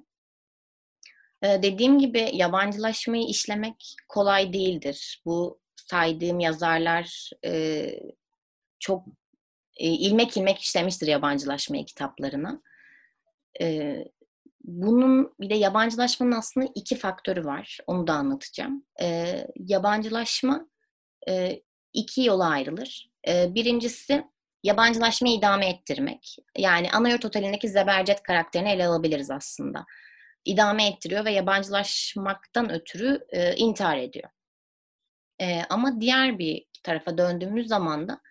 E, 1.42 1.63
dediğim 1.63 2.00
gibi 2.00 2.30
yabancılaşmayı 2.34 3.28
işlemek 3.28 3.96
kolay 4.10 4.54
değildir. 4.54 5.22
Bu 5.25 5.60
saydığım 5.75 6.40
yazarlar 6.40 7.30
e, 7.46 7.86
çok 8.80 9.06
e, 9.78 9.88
ilmek 9.88 10.38
ilmek 10.38 10.60
işlemiştir 10.60 11.08
yabancılaşmayı 11.08 11.86
kitaplarına. 11.86 12.62
E, 13.62 13.98
bunun 14.63 15.34
bir 15.39 15.50
de 15.50 15.56
yabancılaşmanın 15.56 16.32
aslında 16.32 16.67
iki 16.76 16.96
faktörü 16.96 17.46
var. 17.46 17.78
Onu 17.88 18.08
da 18.08 18.13
anlatacağım. 18.13 18.86
E, 19.02 19.48
yabancılaşma 19.56 20.67
e, 21.30 21.62
iki 21.93 22.23
yola 22.23 22.45
ayrılır. 22.47 23.10
E, 23.27 23.56
birincisi 23.56 24.23
yabancılaşmayı 24.63 25.36
idame 25.36 25.69
ettirmek. 25.69 26.38
Yani 26.58 26.91
Anayurt 26.91 27.25
Oteli'ndeki 27.25 27.69
Zebercet 27.69 28.23
karakterini 28.23 28.69
ele 28.69 28.88
alabiliriz 28.88 29.32
aslında. 29.32 29.86
İdame 30.45 30.88
ettiriyor 30.88 31.25
ve 31.25 31.32
yabancılaşmaktan 31.32 32.71
ötürü 32.71 33.19
e, 33.29 33.56
intihar 33.56 33.97
ediyor. 33.97 34.29
E, 35.41 35.62
ama 35.69 36.01
diğer 36.01 36.39
bir 36.39 36.65
tarafa 36.84 37.17
döndüğümüz 37.17 37.67
zaman 37.67 38.08
da 38.08 38.21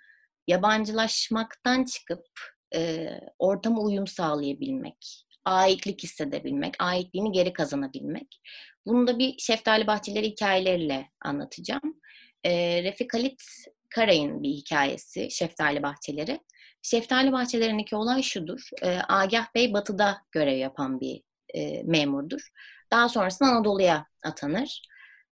yabancılaşmaktan 0.47 1.85
çıkıp 1.85 2.27
e, 2.75 3.09
ortama 3.39 3.83
uyum 3.83 4.07
sağlayabilmek, 4.07 5.27
aitlik 5.45 6.03
hissedebilmek, 6.03 6.75
aitliğini 6.79 7.33
geri 7.33 7.53
kazanabilmek. 7.53 8.41
Bunu 8.87 9.07
da 9.07 9.19
bir 9.19 9.39
Şeftali 9.39 9.87
Bahçeleri 9.87 10.27
hikayeleriyle 10.27 11.11
anlatacağım. 11.21 12.01
E, 12.45 12.83
Refik 12.83 13.15
Halit 13.15 13.43
Karay'ın 13.91 14.43
bir 14.43 14.49
hikayesi 14.51 15.31
Şeftali 15.31 15.83
Bahçeleri. 15.83 16.41
Şeftali 16.83 17.33
Bahçeleri'ndeki 17.33 17.97
olay 17.97 18.23
şudur. 18.23 18.69
E, 18.83 18.99
Agah 19.09 19.55
Bey 19.55 19.73
batıda 19.73 20.23
görev 20.33 20.57
yapan 20.57 21.01
bir 21.01 21.23
e, 21.55 21.83
memurdur. 21.83 22.49
Daha 22.91 23.09
sonrasında 23.09 23.49
Anadolu'ya 23.49 24.07
atanır. 24.25 24.83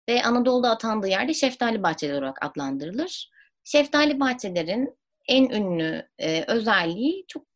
Ve 0.09 0.23
Anadolu'da 0.23 0.70
atandığı 0.70 1.09
yerde 1.09 1.35
Şeftali 1.35 1.83
Bahçeleri 1.83 2.18
olarak 2.18 2.44
adlandırılır. 2.44 3.31
Şeftali 3.64 4.20
Bahçelerin 4.20 4.99
en 5.29 5.44
ünlü 5.51 6.09
e, 6.18 6.44
özelliği 6.49 7.25
çok 7.29 7.46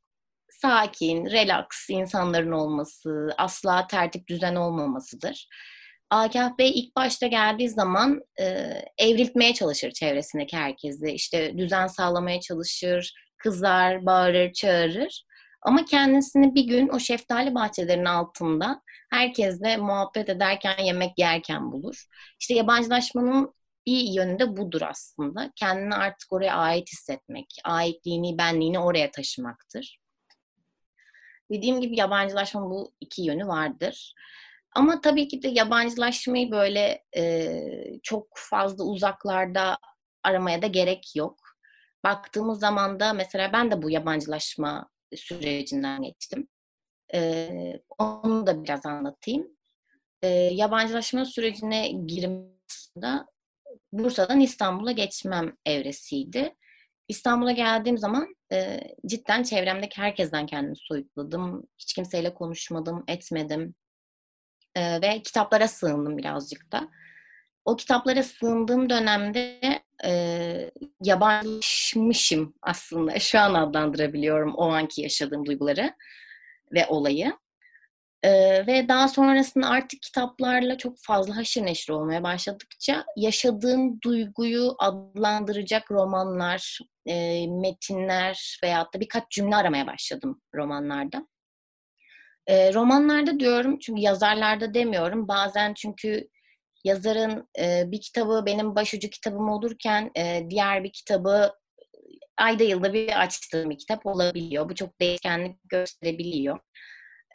sakin, 0.50 1.26
relax 1.26 1.90
insanların 1.90 2.52
olması, 2.52 3.34
asla 3.38 3.86
tertip 3.86 4.28
düzen 4.28 4.54
olmamasıdır. 4.54 5.48
Agah 6.14 6.58
Bey 6.58 6.70
ilk 6.70 6.96
başta 6.96 7.26
geldiği 7.26 7.68
zaman 7.68 8.22
e, 8.40 8.44
evriltmeye 8.98 9.54
çalışır 9.54 9.90
çevresindeki 9.90 10.56
herkesi. 10.56 11.10
İşte 11.10 11.58
düzen 11.58 11.86
sağlamaya 11.86 12.40
çalışır, 12.40 13.14
kızar, 13.38 14.06
bağırır, 14.06 14.52
çağırır. 14.52 15.24
Ama 15.62 15.84
kendisini 15.84 16.54
bir 16.54 16.64
gün 16.64 16.88
o 16.88 16.98
şeftali 16.98 17.54
bahçelerinin 17.54 18.04
altında 18.04 18.82
herkesle 19.10 19.76
muhabbet 19.76 20.28
ederken, 20.28 20.84
yemek 20.84 21.18
yerken 21.18 21.72
bulur. 21.72 22.04
İşte 22.40 22.54
yabancılaşmanın 22.54 23.54
bir 23.86 24.00
yönü 24.00 24.38
de 24.38 24.56
budur 24.56 24.82
aslında. 24.82 25.52
Kendini 25.56 25.94
artık 25.94 26.32
oraya 26.32 26.56
ait 26.56 26.92
hissetmek, 26.92 27.46
aitliğini, 27.64 28.38
benliğini 28.38 28.78
oraya 28.78 29.10
taşımaktır. 29.10 29.98
Dediğim 31.50 31.80
gibi 31.80 31.98
yabancılaşma 31.98 32.70
bu 32.70 32.92
iki 33.00 33.22
yönü 33.22 33.46
vardır. 33.46 34.14
Ama 34.74 35.00
tabii 35.00 35.28
ki 35.28 35.42
de 35.42 35.48
yabancılaşmayı 35.48 36.50
böyle 36.50 37.04
e, 37.16 37.60
çok 38.02 38.28
fazla 38.34 38.84
uzaklarda 38.84 39.78
aramaya 40.22 40.62
da 40.62 40.66
gerek 40.66 41.16
yok. 41.16 41.38
Baktığımız 42.04 42.60
zaman 42.60 43.00
da 43.00 43.12
mesela 43.12 43.52
ben 43.52 43.70
de 43.70 43.82
bu 43.82 43.90
yabancılaşma 43.90 44.90
sürecinden 45.16 46.02
geçtim. 46.02 46.48
E, 47.14 47.50
onu 47.98 48.46
da 48.46 48.64
biraz 48.64 48.86
anlatayım. 48.86 49.48
E, 50.22 50.28
yabancılaşma 50.28 51.24
sürecine 51.24 51.88
girmesinde 51.88 53.08
Bursa'dan 53.92 54.40
İstanbul'a 54.40 54.92
geçmem 54.92 55.56
evresiydi. 55.66 56.54
İstanbul'a 57.08 57.52
geldiğim 57.52 57.98
zaman 57.98 58.34
e, 58.52 58.80
cidden 59.06 59.42
çevremdeki 59.42 60.00
herkesten 60.00 60.46
kendimi 60.46 60.76
soyutladım. 60.76 61.62
Hiç 61.78 61.94
kimseyle 61.94 62.34
konuşmadım, 62.34 63.04
etmedim. 63.08 63.74
E, 64.74 65.02
ve 65.02 65.22
kitaplara 65.22 65.68
sığındım 65.68 66.18
birazcık 66.18 66.72
da. 66.72 66.88
O 67.64 67.76
kitaplara 67.76 68.22
sığındığım 68.22 68.90
dönemde 68.90 69.60
e, 70.04 70.70
yabancılaşmışım 71.02 72.54
aslında. 72.62 73.18
Şu 73.18 73.38
an 73.40 73.54
adlandırabiliyorum 73.54 74.54
o 74.54 74.72
anki 74.72 75.02
yaşadığım 75.02 75.46
duyguları 75.46 75.94
ve 76.72 76.86
olayı. 76.86 77.32
Ee, 78.24 78.66
ve 78.66 78.88
daha 78.88 79.08
sonrasında 79.08 79.68
artık 79.68 80.02
kitaplarla 80.02 80.78
çok 80.78 80.98
fazla 80.98 81.36
haşır 81.36 81.66
neşir 81.66 81.92
olmaya 81.92 82.22
başladıkça 82.22 83.04
yaşadığım 83.16 84.00
duyguyu 84.02 84.74
adlandıracak 84.78 85.90
romanlar, 85.90 86.78
e, 87.06 87.46
metinler 87.46 88.58
veyahut 88.62 88.94
da 88.94 89.00
birkaç 89.00 89.30
cümle 89.30 89.56
aramaya 89.56 89.86
başladım 89.86 90.42
romanlarda. 90.54 91.26
E, 92.46 92.74
romanlarda 92.74 93.40
diyorum 93.40 93.78
çünkü 93.78 94.02
yazarlarda 94.02 94.74
demiyorum. 94.74 95.28
Bazen 95.28 95.74
çünkü 95.74 96.28
yazarın 96.84 97.48
e, 97.58 97.82
bir 97.86 98.00
kitabı 98.00 98.42
benim 98.46 98.74
başucu 98.74 99.10
kitabım 99.10 99.48
olurken 99.48 100.10
e, 100.16 100.46
diğer 100.50 100.84
bir 100.84 100.92
kitabı 100.92 101.52
ayda 102.36 102.64
yılda 102.64 102.92
bir 102.92 103.22
açtığım 103.22 103.70
bir 103.70 103.78
kitap 103.78 104.06
olabiliyor. 104.06 104.68
Bu 104.68 104.74
çok 104.74 105.00
değişkenlik 105.00 105.56
gösterebiliyor. 105.64 106.58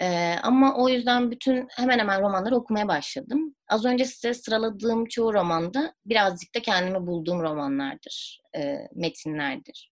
Ee, 0.02 0.36
ama 0.44 0.76
o 0.78 0.90
yüzden 0.90 1.32
bütün 1.32 1.68
hemen 1.76 2.00
hemen 2.00 2.22
romanları 2.22 2.56
okumaya 2.56 2.88
başladım. 2.88 3.56
Az 3.68 3.86
önce 3.86 4.06
size 4.06 4.34
sıraladığım 4.34 5.06
çoğu 5.06 5.34
romanda 5.34 5.94
birazcık 6.06 6.56
da 6.56 6.62
kendimi 6.62 7.08
bulduğum 7.08 7.42
romanlardır, 7.42 8.42
e, 8.58 8.76
metinlerdir. 8.96 9.92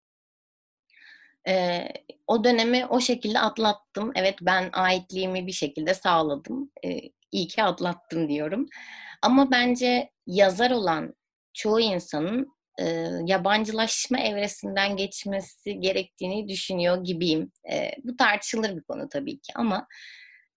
E, 1.48 1.86
o 2.26 2.44
dönemi 2.44 2.86
o 2.86 3.00
şekilde 3.00 3.38
atlattım. 3.38 4.12
Evet 4.14 4.38
ben 4.40 4.70
aitliğimi 4.72 5.46
bir 5.46 5.52
şekilde 5.52 5.94
sağladım. 5.94 6.70
E, 6.84 7.00
iyi 7.32 7.48
ki 7.48 7.62
atlattım 7.62 8.28
diyorum. 8.28 8.66
Ama 9.22 9.50
bence 9.50 10.10
yazar 10.26 10.70
olan 10.70 11.14
çoğu 11.54 11.80
insanın 11.80 12.54
e, 12.80 12.84
yabancılaşma 13.26 14.20
evresinden 14.20 14.96
geçmesi 14.96 15.80
gerektiğini 15.80 16.48
düşünüyor 16.48 17.04
gibiyim. 17.04 17.52
E, 17.72 17.90
bu 18.04 18.16
tartışılır 18.16 18.76
bir 18.76 18.82
konu 18.82 19.08
tabii 19.08 19.40
ki 19.40 19.52
ama 19.54 19.86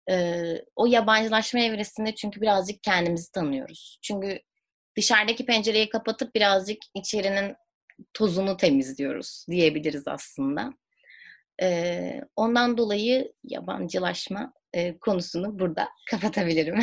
e, 0.10 0.44
o 0.76 0.86
yabancılaşma 0.86 1.60
evresinde 1.60 2.16
çünkü 2.16 2.42
birazcık 2.42 2.84
kendimizi 2.84 3.32
tanıyoruz. 3.32 4.00
Çünkü 4.02 4.40
dışarıdaki 4.98 5.46
pencereyi 5.46 5.90
kapatıp 5.90 6.36
birazcık 6.36 6.78
içerinin 6.96 7.56
tozunu 8.14 8.58
temizliyoruz 8.58 9.46
diyebiliriz 9.50 10.08
aslında. 10.08 10.74
E, 11.62 12.22
ondan 12.36 12.78
dolayı 12.78 13.34
yabancılaşma 13.44 14.54
e, 14.74 14.98
konusunu 14.98 15.60
burada 15.60 15.88
kapatabilirim. 16.12 16.80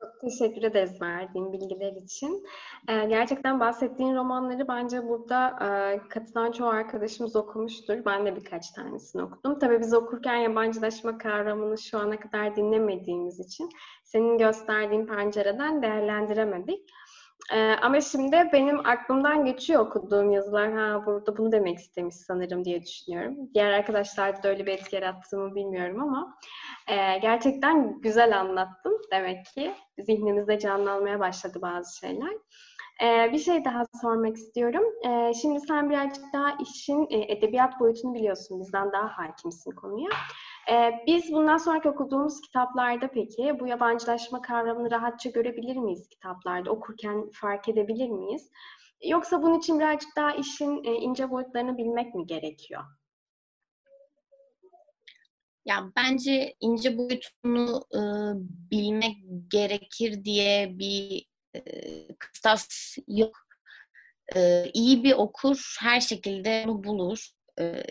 Çok 0.00 0.20
teşekkür 0.20 0.62
ederiz 0.62 1.02
verdiğin 1.02 1.52
bilgiler 1.52 1.92
için. 1.92 2.44
Ee, 2.88 3.04
gerçekten 3.04 3.60
bahsettiğin 3.60 4.14
romanları 4.14 4.68
bence 4.68 5.08
burada 5.08 5.48
e, 5.48 6.00
katılan 6.08 6.52
çoğu 6.52 6.68
arkadaşımız 6.68 7.36
okumuştur. 7.36 8.04
Ben 8.04 8.26
de 8.26 8.36
birkaç 8.36 8.70
tanesini 8.70 9.22
okudum. 9.22 9.58
Tabii 9.58 9.80
biz 9.80 9.94
okurken 9.94 10.36
yabancılaşma 10.36 11.18
kavramını 11.18 11.78
şu 11.78 11.98
ana 11.98 12.20
kadar 12.20 12.56
dinlemediğimiz 12.56 13.40
için 13.40 13.68
senin 14.04 14.38
gösterdiğin 14.38 15.06
pencereden 15.06 15.82
değerlendiremedik. 15.82 16.90
Ee, 17.52 17.76
ama 17.82 18.00
şimdi 18.00 18.48
benim 18.52 18.86
aklımdan 18.86 19.44
geçiyor 19.44 19.86
okuduğum 19.86 20.30
yazılar. 20.30 20.72
Ha 20.72 21.06
burada 21.06 21.36
bunu 21.36 21.52
demek 21.52 21.78
istemiş 21.78 22.14
sanırım 22.14 22.64
diye 22.64 22.82
düşünüyorum. 22.82 23.36
Diğer 23.54 23.70
arkadaşlar 23.72 24.42
da 24.42 24.48
öyle 24.48 24.66
bir 24.66 24.72
etki 24.72 24.96
yarattığımı 24.96 25.54
bilmiyorum 25.54 26.02
ama 26.02 26.38
e, 26.88 27.18
gerçekten 27.18 28.00
güzel 28.00 28.40
anlattın 28.40 29.00
demek 29.12 29.46
ki. 29.46 29.74
Zihnimizde 29.98 30.58
canlanmaya 30.58 31.20
başladı 31.20 31.58
bazı 31.62 31.98
şeyler. 31.98 32.32
Ee, 33.02 33.32
bir 33.32 33.38
şey 33.38 33.64
daha 33.64 33.84
sormak 34.02 34.36
istiyorum. 34.36 34.84
Ee, 35.06 35.32
şimdi 35.34 35.60
sen 35.60 35.90
birazcık 35.90 36.24
daha 36.32 36.56
işin 36.60 37.06
e, 37.10 37.32
edebiyat 37.32 37.80
boyutunu 37.80 38.14
biliyorsun. 38.14 38.60
Bizden 38.60 38.92
daha 38.92 39.18
hakimsin 39.18 39.70
konuya. 39.70 40.08
Ee, 40.70 40.92
biz 41.06 41.32
bundan 41.32 41.56
sonraki 41.56 41.88
okuduğumuz 41.88 42.40
kitaplarda 42.40 43.10
peki 43.10 43.56
bu 43.60 43.66
yabancılaşma 43.66 44.42
kavramını 44.42 44.90
rahatça 44.90 45.30
görebilir 45.30 45.76
miyiz 45.76 46.08
kitaplarda? 46.08 46.70
Okurken 46.70 47.30
fark 47.32 47.68
edebilir 47.68 48.08
miyiz? 48.08 48.50
Yoksa 49.04 49.42
bunun 49.42 49.58
için 49.58 49.80
birazcık 49.80 50.16
daha 50.16 50.32
işin 50.32 50.84
e, 50.84 50.94
ince 50.94 51.30
boyutlarını 51.30 51.78
bilmek 51.78 52.14
mi 52.14 52.26
gerekiyor? 52.26 52.82
Ya 55.64 55.92
bence 55.96 56.54
ince 56.60 56.98
boyutunu 56.98 57.84
e, 57.94 58.00
bilmek 58.70 59.16
gerekir 59.50 60.24
diye 60.24 60.78
bir 60.78 61.26
e, 61.54 61.60
kıstas 62.18 62.96
yok. 63.08 63.36
E, 64.36 64.70
iyi 64.74 65.04
bir 65.04 65.12
okur 65.12 65.76
her 65.80 66.00
şekilde 66.00 66.64
bunu 66.66 66.84
bulur. 66.84 67.28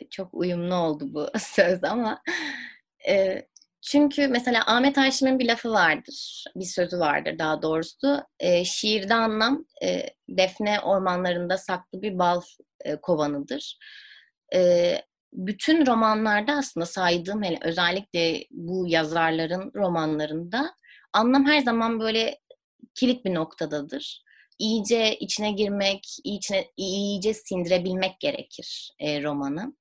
Çok 0.10 0.34
uyumlu 0.34 0.76
oldu 0.76 1.06
bu 1.14 1.28
söz 1.40 1.84
ama 1.84 2.22
e, 3.10 3.46
çünkü 3.82 4.28
mesela 4.28 4.64
Ahmet 4.68 4.98
Haşim'in 4.98 5.40
bir 5.40 5.48
lafı 5.48 5.72
vardır, 5.72 6.46
bir 6.56 6.66
sözü 6.66 7.00
vardır 7.00 7.40
daha 7.40 7.62
doğrusu. 7.62 8.24
E, 8.40 8.66
şiirde 8.66 9.14
anlam 9.14 9.66
e, 9.84 10.06
defne 10.30 10.80
ormanlarında 10.80 11.58
saklı 11.58 12.02
bir 12.02 12.20
bal 12.20 12.42
e, 12.86 12.96
kovanıdır. 12.96 13.78
E, 14.54 14.96
bütün 15.34 15.86
romanlarda 15.88 16.54
aslında 16.54 16.86
saydığım 16.86 17.44
hele 17.44 17.58
özellikle 17.62 18.46
bu 18.52 18.86
yazarların 18.88 19.72
romanlarında 19.76 20.76
anlam 21.14 21.46
her 21.46 21.60
zaman 21.60 22.00
böyle 22.00 22.40
kilit 22.96 23.26
bir 23.26 23.34
noktadadır. 23.34 24.24
İyice 24.62 25.16
içine 25.16 25.52
girmek, 25.52 26.18
içine, 26.24 26.68
iyice 26.78 27.34
sindirebilmek 27.34 28.20
gerekir 28.20 28.92
e, 29.00 29.24
romanı. 29.24 29.76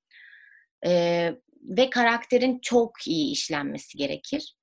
E, 0.86 0.90
ve 1.62 1.90
karakterin 1.90 2.58
çok 2.62 3.06
iyi 3.06 3.32
işlenmesi 3.32 3.98
gerekir. 3.98 4.56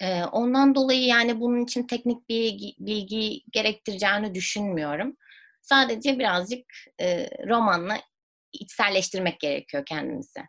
E, 0.00 0.24
ondan 0.24 0.74
dolayı 0.74 1.04
yani 1.04 1.40
bunun 1.40 1.64
için 1.64 1.86
teknik 1.86 2.28
bir 2.28 2.74
bilgi 2.78 3.42
gerektireceğini 3.52 4.34
düşünmüyorum. 4.34 5.16
Sadece 5.62 6.18
birazcık 6.18 6.64
e, 7.00 7.28
romanla 7.48 8.00
içselleştirmek 8.52 9.40
gerekiyor 9.40 9.84
kendimizi. 9.86 10.40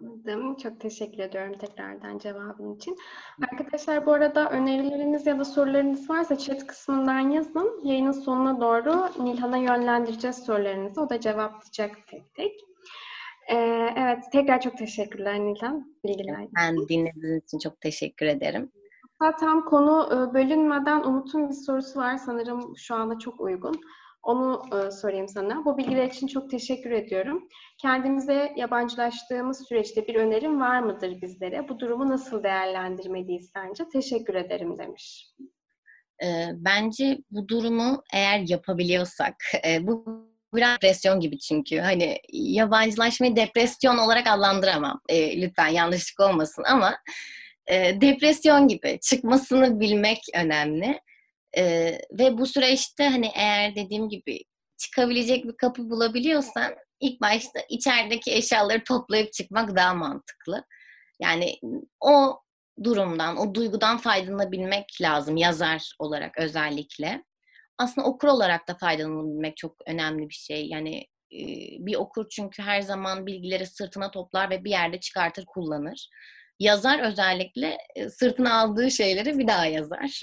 Anladım. 0.00 0.56
Çok 0.56 0.80
teşekkür 0.80 1.18
ediyorum 1.18 1.58
tekrardan 1.58 2.18
cevabın 2.18 2.74
için. 2.74 2.96
Arkadaşlar 3.52 4.06
bu 4.06 4.12
arada 4.12 4.50
önerileriniz 4.50 5.26
ya 5.26 5.38
da 5.38 5.44
sorularınız 5.44 6.10
varsa 6.10 6.38
chat 6.38 6.66
kısmından 6.66 7.18
yazın. 7.18 7.80
Yayının 7.84 8.12
sonuna 8.12 8.60
doğru 8.60 9.24
Nilhan'a 9.24 9.56
yönlendireceğiz 9.56 10.36
sorularınızı. 10.36 11.00
O 11.00 11.10
da 11.10 11.20
cevaplayacak 11.20 12.06
tek 12.06 12.34
tek. 12.34 12.60
Ee, 13.50 13.88
evet, 13.96 14.24
tekrar 14.32 14.60
çok 14.60 14.78
teşekkürler 14.78 15.40
Nilhan 15.40 15.96
bilgiler 16.04 16.38
için. 16.38 16.52
Ben 16.56 16.76
dinlediğiniz 16.76 17.44
için 17.44 17.58
çok 17.58 17.80
teşekkür 17.80 18.26
ederim. 18.26 18.72
Hatta 19.18 19.36
tam 19.36 19.64
konu 19.64 20.08
e, 20.12 20.34
bölünmeden 20.34 21.02
Umut'un 21.02 21.48
bir 21.48 21.54
sorusu 21.54 22.00
var. 22.00 22.16
Sanırım 22.16 22.76
şu 22.76 22.94
anda 22.94 23.18
çok 23.18 23.40
uygun. 23.40 23.80
Onu 24.24 24.62
e, 24.72 24.90
sorayım 24.90 25.28
sana. 25.28 25.64
Bu 25.64 25.78
bilgiler 25.78 26.04
için 26.04 26.26
çok 26.26 26.50
teşekkür 26.50 26.90
ediyorum. 26.90 27.48
Kendimize 27.82 28.52
yabancılaştığımız 28.56 29.68
süreçte 29.68 30.06
bir 30.06 30.14
önerim 30.14 30.60
var 30.60 30.80
mıdır 30.80 31.20
bizlere? 31.22 31.68
Bu 31.68 31.78
durumu 31.78 32.08
nasıl 32.08 32.42
değerlendirmeliyiz 32.42 33.50
sence? 33.54 33.84
Teşekkür 33.92 34.34
ederim 34.34 34.78
demiş. 34.78 35.30
E, 36.24 36.48
bence 36.52 37.18
bu 37.30 37.48
durumu 37.48 38.02
eğer 38.12 38.38
yapabiliyorsak, 38.38 39.34
e, 39.66 39.86
bu 39.86 40.04
biraz 40.54 40.76
depresyon 40.76 41.20
gibi 41.20 41.38
çünkü. 41.38 41.78
Hani 41.78 42.18
yabancılaşmayı 42.32 43.36
depresyon 43.36 43.98
olarak 43.98 44.26
adlandıramam. 44.26 45.00
E, 45.08 45.42
lütfen 45.42 45.68
yanlışlık 45.68 46.20
olmasın 46.20 46.64
ama 46.66 46.96
e, 47.66 48.00
depresyon 48.00 48.68
gibi 48.68 48.98
çıkmasını 49.02 49.80
bilmek 49.80 50.18
önemli. 50.34 51.00
Ee, 51.56 51.98
ve 52.18 52.38
bu 52.38 52.46
süreçte 52.46 53.08
hani 53.08 53.30
eğer 53.34 53.76
dediğim 53.76 54.08
gibi 54.08 54.44
çıkabilecek 54.76 55.44
bir 55.44 55.56
kapı 55.56 55.90
bulabiliyorsan 55.90 56.74
ilk 57.00 57.20
başta 57.20 57.60
içerideki 57.68 58.32
eşyaları 58.32 58.84
toplayıp 58.84 59.32
çıkmak 59.32 59.76
daha 59.76 59.94
mantıklı. 59.94 60.64
Yani 61.20 61.58
o 62.00 62.40
durumdan, 62.84 63.36
o 63.36 63.54
duygudan 63.54 63.98
faydalanabilmek 63.98 64.84
lazım 65.02 65.36
yazar 65.36 65.92
olarak 65.98 66.38
özellikle. 66.38 67.24
Aslında 67.78 68.06
okur 68.06 68.28
olarak 68.28 68.68
da 68.68 68.74
faydalanabilmek 68.74 69.56
çok 69.56 69.76
önemli 69.86 70.28
bir 70.28 70.34
şey. 70.34 70.66
Yani 70.68 71.06
bir 71.78 71.94
okur 71.94 72.28
çünkü 72.30 72.62
her 72.62 72.80
zaman 72.80 73.26
bilgileri 73.26 73.66
sırtına 73.66 74.10
toplar 74.10 74.50
ve 74.50 74.64
bir 74.64 74.70
yerde 74.70 75.00
çıkartır 75.00 75.44
kullanır. 75.46 76.08
Yazar 76.58 76.98
özellikle 76.98 77.78
sırtına 78.10 78.60
aldığı 78.60 78.90
şeyleri 78.90 79.38
bir 79.38 79.46
daha 79.46 79.66
yazar. 79.66 80.20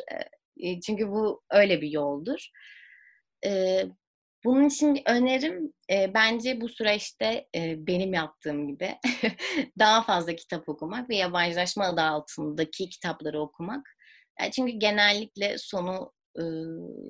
Çünkü 0.85 1.07
bu 1.07 1.41
öyle 1.51 1.81
bir 1.81 1.89
yoldur. 1.89 2.49
Bunun 4.45 4.67
için 4.67 5.01
önerim 5.05 5.73
bence 5.89 6.61
bu 6.61 6.69
süreçte 6.69 7.47
benim 7.55 8.13
yaptığım 8.13 8.67
gibi 8.67 8.95
daha 9.79 10.03
fazla 10.03 10.35
kitap 10.35 10.69
okumak 10.69 11.09
ve 11.09 11.15
yabancılaşma 11.15 11.85
adı 11.85 12.01
altındaki 12.01 12.89
kitapları 12.89 13.41
okumak. 13.41 13.89
Çünkü 14.51 14.71
genellikle 14.71 15.57
sonu 15.57 16.11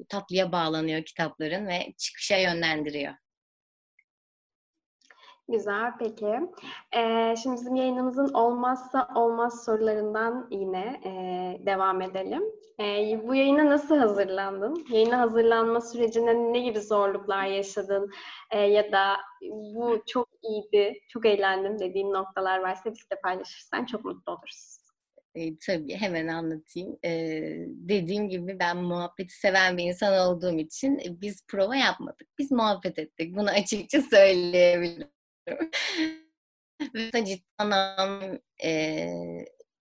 tatlıya 0.09 0.51
bağlanıyor 0.51 1.03
kitapların 1.03 1.67
ve 1.67 1.93
çıkışa 1.97 2.37
yönlendiriyor. 2.37 3.13
Güzel, 5.51 5.91
peki. 5.99 6.39
Ee, 6.97 7.35
şimdi 7.43 7.55
bizim 7.55 7.75
yayınımızın 7.75 8.33
olmazsa 8.33 9.07
olmaz 9.15 9.65
sorularından 9.65 10.47
yine 10.51 11.01
e, 11.05 11.11
devam 11.65 12.01
edelim. 12.01 12.43
E, 12.79 13.19
bu 13.27 13.35
yayına 13.35 13.65
nasıl 13.65 13.97
hazırlandın? 13.97 14.85
Yayına 14.89 15.19
hazırlanma 15.19 15.81
sürecinde 15.81 16.33
ne 16.33 16.59
gibi 16.59 16.81
zorluklar 16.81 17.45
yaşadın? 17.45 18.11
E, 18.51 18.59
ya 18.59 18.91
da 18.91 19.17
bu 19.75 20.03
çok 20.07 20.29
iyiydi, 20.43 20.99
çok 21.09 21.25
eğlendim 21.25 21.79
dediğin 21.79 22.13
noktalar 22.13 22.59
varsa 22.59 22.91
bizle 22.91 23.21
paylaşırsan 23.23 23.85
çok 23.85 24.05
mutlu 24.05 24.31
oluruz. 24.31 24.81
E, 25.35 25.57
tabii 25.57 25.95
hemen 25.95 26.27
anlatayım. 26.27 26.99
E, 27.05 27.09
dediğim 27.67 28.29
gibi 28.29 28.59
ben 28.59 28.77
muhabbeti 28.77 29.39
seven 29.39 29.77
bir 29.77 29.83
insan 29.83 30.27
olduğum 30.27 30.57
için 30.57 31.01
biz 31.21 31.47
prova 31.47 31.75
yapmadık. 31.75 32.27
Biz 32.39 32.51
muhabbet 32.51 32.99
ettik. 32.99 33.35
Bunu 33.35 33.49
açıkça 33.49 34.01
söyleyebilirim. 34.01 35.07
Ciddi 37.25 37.43
anlam 37.57 38.39
e, 38.63 39.07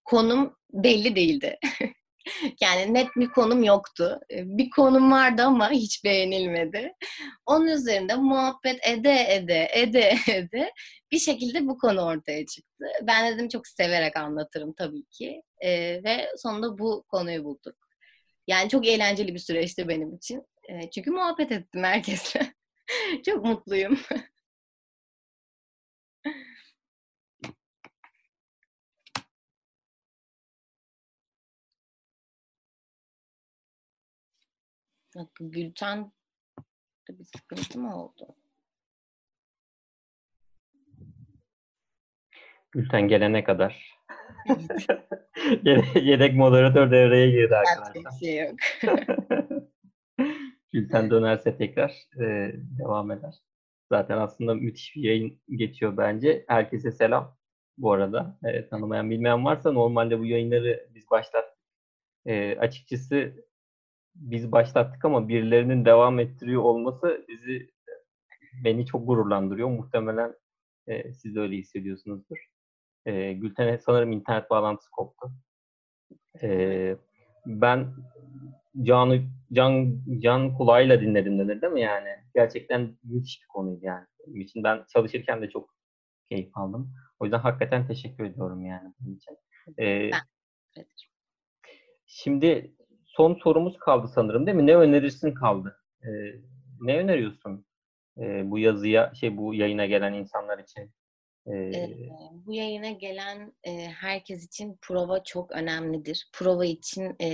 konum 0.05 0.57
belli 0.73 1.17
değildi. 1.17 1.59
yani 2.61 2.95
net 2.95 3.09
bir 3.17 3.29
konum 3.29 3.63
yoktu. 3.63 4.21
Bir 4.31 4.71
konum 4.71 5.13
vardı 5.13 5.43
ama 5.43 5.71
hiç 5.71 6.05
beğenilmedi. 6.05 6.93
Onun 7.47 7.67
üzerinde 7.67 8.15
muhabbet 8.15 8.89
ede 8.89 9.27
ede 9.29 9.69
ede 9.73 10.15
ede 10.29 10.73
bir 11.13 11.19
şekilde 11.19 11.67
bu 11.67 11.79
konu 11.79 12.01
ortaya 12.01 12.47
çıktı. 12.47 12.85
Ben 13.03 13.35
dedim 13.35 13.49
çok 13.49 13.67
severek 13.67 14.17
anlatırım 14.17 14.73
tabii 14.79 15.05
ki. 15.05 15.43
E, 15.61 15.71
ve 16.05 16.29
sonunda 16.37 16.79
bu 16.79 17.05
konuyu 17.09 17.45
bulduk. 17.45 17.77
Yani 18.47 18.69
çok 18.69 18.87
eğlenceli 18.87 19.35
bir 19.35 19.39
süreçti 19.39 19.89
benim 19.89 20.15
için. 20.15 20.43
E, 20.69 20.91
çünkü 20.91 21.11
muhabbet 21.11 21.53
ettim 21.53 21.85
herkesle. 21.85 22.55
Çok 23.27 23.45
mutluyum. 23.45 23.99
Gülten 35.41 36.13
bir 37.09 37.25
sıkıntı 37.25 37.79
mı 37.79 38.05
oldu? 38.05 38.37
Gülten 42.73 43.09
gelene 43.09 43.45
kadar. 43.45 43.99
Yedek 45.95 46.35
moderatör 46.35 46.91
devreye 46.91 47.31
girdi 47.31 47.57
arkadaşlar. 47.57 48.11
Şey 48.21 48.39
yok. 48.39 48.57
Gülten 50.73 51.11
dönerse 51.11 51.57
tekrar 51.57 51.91
e, 52.17 52.55
devam 52.79 53.11
eder. 53.11 53.35
Zaten 53.89 54.19
aslında 54.19 54.55
müthiş 54.55 54.97
bir 54.97 55.03
yayın 55.03 55.41
geçiyor 55.57 55.97
bence. 55.97 56.45
Herkese 56.49 56.93
selam 56.93 57.37
bu 57.79 57.93
arada. 57.93 58.39
E, 58.45 58.69
tanımayan 58.69 59.11
bilmeyen 59.11 59.45
varsa 59.45 59.73
normalde 59.73 60.19
bu 60.19 60.27
yayınları 60.27 60.89
biz 60.95 61.11
başlattık. 61.11 61.59
E, 62.27 62.57
açıkçası 62.59 63.45
biz 64.15 64.53
başlattık 64.53 65.05
ama 65.05 65.29
birilerinin 65.29 65.85
devam 65.85 66.19
ettiriyor 66.19 66.63
olması 66.63 67.25
bizi 67.29 67.71
beni 68.65 68.87
çok 68.87 69.07
gururlandırıyor. 69.07 69.69
Muhtemelen 69.69 70.35
e, 70.87 71.15
siz 71.15 71.35
de 71.35 71.41
öyle 71.41 71.57
hissediyorsunuzdur. 71.57 72.47
E, 73.07 73.33
Gülten'e 73.33 73.79
sanırım 73.79 74.13
internet 74.13 74.51
bağlantısı 74.51 74.91
koptu. 74.91 75.33
E, 76.43 76.97
ben 77.47 77.95
Can'ı 78.83 79.23
Can 79.53 80.01
Can 80.19 80.55
kulağıyla 80.55 81.01
dinledim 81.01 81.39
denir 81.39 81.63
değil 81.63 81.73
mi 81.73 81.81
yani? 81.81 82.09
Gerçekten 82.35 82.99
müthiş 83.05 83.43
bir 83.43 83.47
konuydu 83.47 83.81
yani. 83.83 84.07
Benim 84.27 84.41
için 84.41 84.65
ben 84.65 84.85
çalışırken 84.93 85.43
de 85.43 85.49
çok 85.49 85.75
keyif 86.31 86.57
aldım. 86.57 86.95
O 87.21 87.25
yüzden 87.25 87.39
hakikaten 87.39 87.87
teşekkür 87.87 88.25
ediyorum 88.25 88.67
yani 88.67 88.95
bunun 89.01 89.17
için. 89.17 89.37
Ee, 89.79 90.11
ben 90.77 90.85
şimdi 92.07 92.75
son 93.21 93.35
sorumuz 93.35 93.79
kaldı 93.79 94.11
sanırım 94.15 94.47
değil 94.47 94.57
mi? 94.57 94.67
Ne 94.67 94.77
önerirsin 94.77 95.35
kaldı? 95.35 95.77
Ee, 96.03 96.09
ne 96.81 96.99
öneriyorsun 96.99 97.67
ee, 98.19 98.51
bu 98.51 98.59
yazıya, 98.59 99.13
şey 99.15 99.37
bu 99.37 99.55
yayına 99.55 99.87
gelen 99.87 100.13
insanlar 100.13 100.59
için? 100.59 100.93
Ee, 101.47 101.89
bu 102.33 102.53
yayına 102.53 102.91
gelen 102.91 103.53
e, 103.65 103.71
herkes 103.87 104.47
için 104.47 104.79
prova 104.83 105.23
çok 105.25 105.53
önemlidir. 105.53 106.29
Prova 106.33 106.65
için 106.65 107.17
e, 107.21 107.29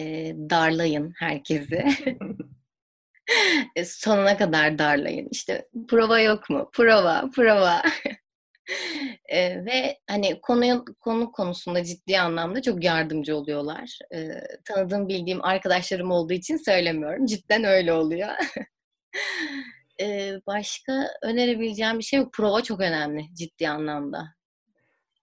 darlayın 0.50 1.12
herkesi. 1.18 1.84
Sonuna 3.84 4.36
kadar 4.36 4.78
darlayın. 4.78 5.28
İşte 5.30 5.68
prova 5.88 6.20
yok 6.20 6.50
mu? 6.50 6.70
Prova, 6.72 7.30
prova. 7.34 7.82
e, 9.28 9.64
ve 9.64 9.98
hani 10.10 10.40
konuyu 10.40 10.84
konu 11.00 11.32
konusunda 11.32 11.84
ciddi 11.84 12.20
anlamda 12.20 12.62
çok 12.62 12.84
yardımcı 12.84 13.36
oluyorlar. 13.36 13.98
E, 14.14 14.28
tanıdığım 14.64 15.08
bildiğim 15.08 15.44
arkadaşlarım 15.44 16.10
olduğu 16.10 16.32
için 16.32 16.56
söylemiyorum. 16.56 17.26
Cidden 17.26 17.64
öyle 17.64 17.92
oluyor. 17.92 18.28
e, 20.00 20.32
başka 20.46 20.92
önerebileceğim 21.22 21.98
bir 21.98 22.04
şey 22.04 22.18
yok. 22.18 22.32
Prova 22.32 22.62
çok 22.62 22.80
önemli 22.80 23.34
ciddi 23.34 23.68
anlamda. 23.68 24.24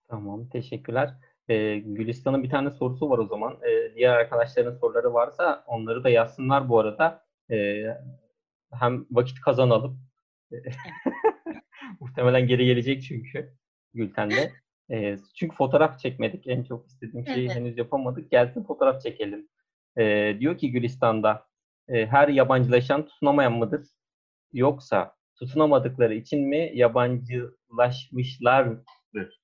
Tamam, 0.10 0.50
teşekkürler. 0.50 1.14
Ee, 1.50 1.78
Gülistan'ın 1.78 2.44
bir 2.44 2.50
tane 2.50 2.72
sorusu 2.72 3.10
var 3.10 3.18
o 3.18 3.26
zaman. 3.28 3.58
Ee, 3.64 3.96
diğer 3.96 4.14
arkadaşların 4.14 4.78
soruları 4.78 5.14
varsa 5.14 5.64
onları 5.68 6.04
da 6.04 6.10
yazsınlar 6.10 6.70
bu 6.70 6.80
arada. 6.80 7.26
Ee, 7.52 7.86
hem 8.72 9.06
vakit 9.12 9.42
kazanalım. 9.42 10.00
Muhtemelen 12.14 12.48
geri 12.48 12.66
gelecek 12.66 13.04
çünkü 13.04 13.54
Gülten'de. 13.94 14.52
Ee, 14.92 15.18
çünkü 15.36 15.56
fotoğraf 15.56 16.00
çekmedik. 16.00 16.48
En 16.48 16.64
çok 16.64 16.88
istediğim 16.88 17.28
şeyi 17.28 17.50
henüz 17.50 17.78
yapamadık. 17.78 18.32
Gelsin 18.32 18.64
fotoğraf 18.64 19.02
çekelim. 19.02 19.50
Ee, 19.98 20.38
diyor 20.40 20.58
ki 20.58 20.72
Gülistan'da 20.72 21.46
e, 21.90 22.06
her 22.06 22.28
yabancılaşan 22.28 23.06
tutunamayan 23.06 23.54
mıdır? 23.54 23.88
Yoksa 24.52 25.16
tutunamadıkları 25.40 26.16
için 26.16 26.48
mi 26.48 26.72
yabancılaşmışlardır? 26.74 29.42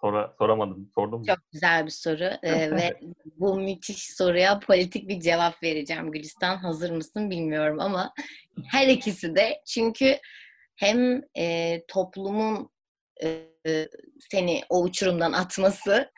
Sora, 0.00 0.34
soramadım. 0.38 0.90
Sordum 0.94 1.20
mu? 1.20 1.26
Çok 1.26 1.38
güzel 1.52 1.86
bir 1.86 1.90
soru 1.90 2.30
Ee, 2.42 2.70
ve 2.76 3.00
bu 3.36 3.60
müthiş 3.60 4.16
soruya 4.16 4.60
politik 4.60 5.08
bir 5.08 5.20
cevap 5.20 5.62
vereceğim. 5.62 6.12
Gülistan 6.12 6.56
hazır 6.56 6.90
mısın 6.90 7.30
bilmiyorum 7.30 7.80
ama 7.80 8.12
her 8.66 8.88
ikisi 8.88 9.36
de 9.36 9.62
çünkü 9.66 10.16
hem 10.78 11.22
e, 11.38 11.76
toplumun 11.88 12.70
e, 13.24 13.88
seni 14.30 14.62
o 14.68 14.82
uçurumdan 14.82 15.32
atması 15.32 16.10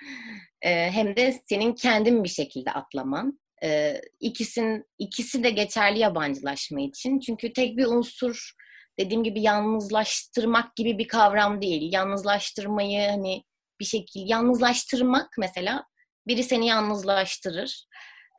e, 0.62 0.90
hem 0.90 1.16
de 1.16 1.40
senin 1.48 1.74
kendin 1.74 2.24
bir 2.24 2.28
şekilde 2.28 2.70
atlaman. 2.72 3.40
E, 3.62 4.00
ikisin, 4.20 4.84
ikisi 4.98 5.44
de 5.44 5.50
geçerli 5.50 5.98
yabancılaşma 5.98 6.80
için. 6.80 7.20
Çünkü 7.20 7.52
tek 7.52 7.76
bir 7.76 7.86
unsur 7.86 8.52
dediğim 8.98 9.24
gibi 9.24 9.42
yalnızlaştırmak 9.42 10.76
gibi 10.76 10.98
bir 10.98 11.08
kavram 11.08 11.62
değil. 11.62 11.92
Yalnızlaştırmayı 11.92 13.10
hani 13.10 13.44
bir 13.80 13.84
şekilde 13.84 14.24
yalnızlaştırmak 14.28 15.28
mesela 15.38 15.84
biri 16.26 16.44
seni 16.44 16.66
yalnızlaştırır. 16.66 17.86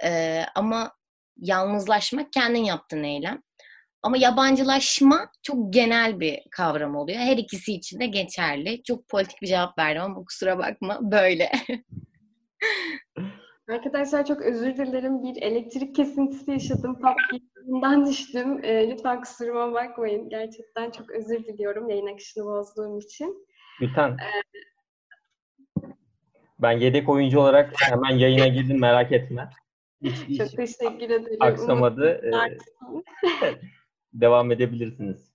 Ee, 0.03 0.43
ama 0.55 0.91
yalnızlaşmak 1.37 2.33
kendin 2.33 2.63
yaptığın 2.63 3.03
eylem. 3.03 3.41
Ama 4.03 4.17
yabancılaşma 4.17 5.31
çok 5.43 5.73
genel 5.73 6.19
bir 6.19 6.39
kavram 6.51 6.95
oluyor. 6.95 7.19
Her 7.19 7.37
ikisi 7.37 7.73
için 7.73 7.99
de 7.99 8.05
geçerli. 8.05 8.83
Çok 8.83 9.09
politik 9.09 9.41
bir 9.41 9.47
cevap 9.47 9.77
verdim 9.77 10.01
ama 10.01 10.23
kusura 10.25 10.57
bakma 10.57 10.99
böyle. 11.01 11.51
Arkadaşlar 13.69 14.25
çok 14.25 14.41
özür 14.41 14.77
dilerim. 14.77 15.23
Bir 15.23 15.41
elektrik 15.41 15.95
kesintisi 15.95 16.51
yaşadım. 16.51 16.99
Bundan 17.65 18.05
düştüm. 18.05 18.63
E, 18.63 18.89
lütfen 18.89 19.21
kusuruma 19.21 19.73
bakmayın. 19.73 20.29
Gerçekten 20.29 20.91
çok 20.91 21.11
özür 21.11 21.45
diliyorum 21.45 21.89
yayın 21.89 22.07
akışını 22.07 22.45
bozduğum 22.45 22.99
için. 22.99 23.47
Gülten. 23.79 24.17
Ben 26.59 26.71
yedek 26.71 27.09
oyuncu 27.09 27.39
olarak 27.39 27.73
hemen 27.75 28.17
yayına 28.17 28.47
girdim 28.47 28.79
merak 28.79 29.11
etme. 29.11 29.49
Hiç, 30.03 30.15
hiç 30.27 30.37
Çok 30.37 30.51
teşekkür 30.51 31.09
ederim. 31.09 31.37
aksamadı. 31.39 32.21
Umarım 32.27 32.53
Ee, 33.43 33.53
devam 34.13 34.51
edebilirsiniz. 34.51 35.31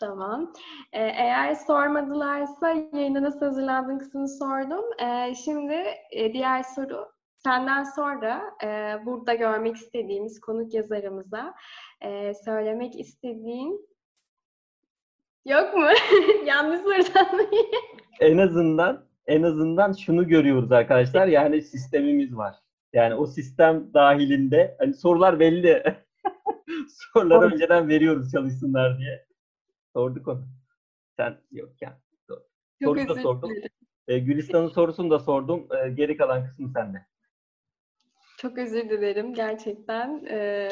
Tamam. 0.00 0.52
Ee, 0.92 1.00
eğer 1.02 1.54
sormadılarsa 1.54 2.70
yayına 2.92 3.22
nasıl 3.22 3.46
hazırlandığın 3.46 3.98
kısmını 3.98 4.28
sordum. 4.28 4.84
Ee, 5.02 5.34
şimdi 5.34 5.74
e, 6.12 6.32
diğer 6.32 6.62
soru 6.62 7.08
senden 7.44 7.84
sonra 7.84 8.42
e, 8.64 8.98
burada 9.06 9.34
görmek 9.34 9.76
istediğimiz 9.76 10.40
konuk 10.40 10.74
yazarımıza 10.74 11.54
e, 12.00 12.34
söylemek 12.34 13.00
istediğin 13.00 13.88
yok 15.44 15.76
mu? 15.76 15.86
Yanlış 16.46 16.80
sorudan? 16.80 17.48
En 18.20 18.38
azından 18.38 19.04
en 19.26 19.42
azından 19.42 19.92
şunu 19.92 20.28
görüyoruz 20.28 20.72
arkadaşlar. 20.72 21.26
Yani 21.26 21.62
sistemimiz 21.62 22.36
var. 22.36 22.54
Yani 22.92 23.14
o 23.14 23.26
sistem 23.26 23.94
dahilinde 23.94 24.76
hani 24.78 24.94
sorular 24.94 25.40
belli. 25.40 25.82
Soruları 27.12 27.44
Evet. 27.44 27.52
önceden 27.54 27.88
veriyoruz 27.88 28.32
çalışsınlar 28.32 28.98
diye. 28.98 29.26
Sorduk 29.92 30.28
onu. 30.28 30.48
Sen 31.16 31.40
yok 31.52 31.70
yani. 31.80 31.96
Çok 32.28 32.42
Soruyu 32.84 33.08
da 33.08 33.14
sordum. 33.14 33.50
dilerim. 33.50 33.70
Ee, 34.08 34.18
Gülistan'ın 34.18 34.68
sorusunu 34.68 35.10
da 35.10 35.18
sordum. 35.18 35.68
Ee, 35.84 35.90
geri 35.90 36.16
kalan 36.16 36.46
kısmı 36.46 36.72
sende. 36.72 37.06
Çok 38.38 38.58
özür 38.58 38.90
dilerim 38.90 39.34
gerçekten. 39.34 40.24
Ee, 40.30 40.68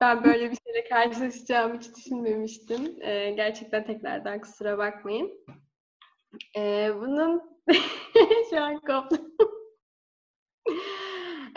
ben 0.00 0.24
böyle 0.24 0.50
bir 0.50 0.56
şeyle 0.64 0.88
karşılaşacağımı 0.88 1.78
hiç 1.78 1.96
düşünmemiştim. 1.96 3.02
Ee, 3.02 3.30
gerçekten 3.30 3.86
tekrardan 3.86 4.40
kusura 4.40 4.78
bakmayın. 4.78 5.30
Ee, 6.56 6.90
bunun 6.96 7.42
şu 8.50 8.60
an 8.60 8.80
koptum. 8.80 9.32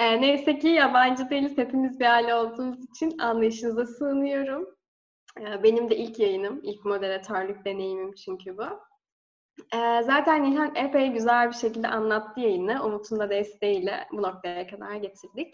Ee, 0.01 0.21
neyse 0.21 0.59
ki 0.59 0.67
yabancı 0.67 1.29
değiliz. 1.29 1.57
Hepimiz 1.57 1.99
bir 1.99 2.05
aile 2.05 2.35
olduğumuz 2.35 2.83
için 2.83 3.17
anlayışınıza 3.19 3.85
sığınıyorum. 3.85 4.75
Ee, 5.39 5.63
benim 5.63 5.89
de 5.89 5.97
ilk 5.97 6.19
yayınım, 6.19 6.59
ilk 6.63 6.85
moderatörlük 6.85 7.65
deneyimim 7.65 8.13
çünkü 8.13 8.57
bu. 8.57 8.63
Ee, 9.75 10.01
zaten 10.03 10.43
Nihan 10.43 10.75
epey 10.75 11.11
güzel 11.11 11.47
bir 11.47 11.55
şekilde 11.55 11.87
anlattı 11.87 12.39
yayını. 12.39 12.85
Umut'un 12.85 13.19
da 13.19 13.29
desteğiyle 13.29 14.07
bu 14.11 14.21
noktaya 14.21 14.67
kadar 14.67 14.95
getirdik. 14.95 15.53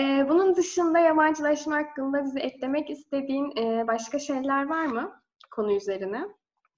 Ee, 0.00 0.26
bunun 0.28 0.56
dışında 0.56 0.98
yabancılaşma 0.98 1.76
hakkında 1.76 2.24
bize 2.24 2.40
eklemek 2.40 2.90
istediğin 2.90 3.56
e, 3.56 3.86
başka 3.86 4.18
şeyler 4.18 4.68
var 4.68 4.86
mı 4.86 5.22
konu 5.50 5.72
üzerine? 5.72 6.24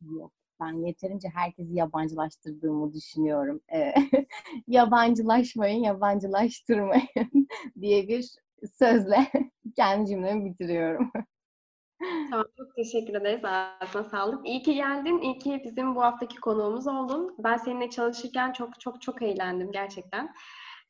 Yok. 0.00 0.33
Ben 0.64 0.87
yeterince 0.87 1.29
herkesi 1.29 1.74
yabancılaştırdığımı 1.74 2.92
düşünüyorum. 2.92 3.61
Ee, 3.72 3.94
yabancılaşmayın, 4.68 5.85
yabancılaştırmayın 5.85 7.48
diye 7.81 8.09
bir 8.09 8.31
sözle 8.79 9.18
kendi 9.77 10.11
cümlemi 10.11 10.44
bitiriyorum. 10.44 11.12
Tamam, 12.31 12.46
çok 12.59 12.77
teşekkür 12.77 13.14
ederiz. 13.14 13.44
Ağzına 13.44 14.05
sağlık. 14.05 14.46
İyi 14.46 14.62
ki 14.62 14.74
geldin. 14.74 15.18
İyi 15.18 15.38
ki 15.38 15.62
bizim 15.64 15.94
bu 15.94 16.03
haftaki 16.03 16.37
konuğumuz 16.37 16.87
oldun. 16.87 17.35
Ben 17.38 17.57
seninle 17.57 17.90
çalışırken 17.90 18.53
çok 18.53 18.81
çok 18.81 19.03
çok 19.03 19.22
eğlendim 19.22 19.72
gerçekten. 19.72 20.35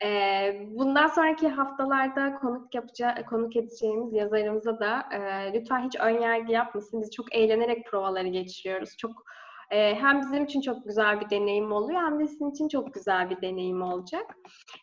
Ee, 0.04 0.66
bundan 0.70 1.06
sonraki 1.06 1.48
haftalarda 1.48 2.34
konuk 2.34 2.74
yapacağı, 2.74 3.26
konuk 3.26 3.56
edeceğimiz 3.56 4.12
yazarımıza 4.12 4.80
da 4.80 5.08
e, 5.12 5.52
lütfen 5.54 5.86
hiç 5.86 5.96
ön 6.00 6.20
yargı 6.20 6.52
yapmasın. 6.52 7.02
Biz 7.02 7.10
çok 7.10 7.34
eğlenerek 7.34 7.86
provaları 7.86 8.28
geçiriyoruz. 8.28 8.96
Çok 8.96 9.24
e, 9.70 9.94
hem 9.94 10.20
bizim 10.20 10.44
için 10.44 10.60
çok 10.60 10.84
güzel 10.84 11.20
bir 11.20 11.30
deneyim 11.30 11.72
oluyor 11.72 12.00
hem 12.00 12.20
de 12.20 12.26
sizin 12.26 12.50
için 12.50 12.68
çok 12.68 12.94
güzel 12.94 13.30
bir 13.30 13.42
deneyim 13.42 13.82
olacak. 13.82 14.36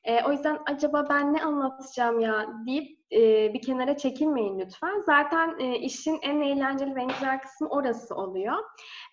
E, 0.04 0.24
o 0.24 0.32
yüzden 0.32 0.60
acaba 0.66 1.08
ben 1.10 1.34
ne 1.34 1.44
anlatacağım 1.44 2.20
ya 2.20 2.48
deyip 2.68 3.00
e, 3.12 3.54
bir 3.54 3.62
kenara 3.62 3.98
çekilmeyin 3.98 4.60
lütfen. 4.60 5.04
Zaten 5.06 5.60
e, 5.60 5.80
işin 5.80 6.20
en 6.22 6.42
eğlenceli 6.42 6.96
ve 6.96 7.02
en 7.02 7.08
güzel 7.08 7.42
kısmı 7.42 7.70
orası 7.70 8.16
oluyor. 8.16 8.58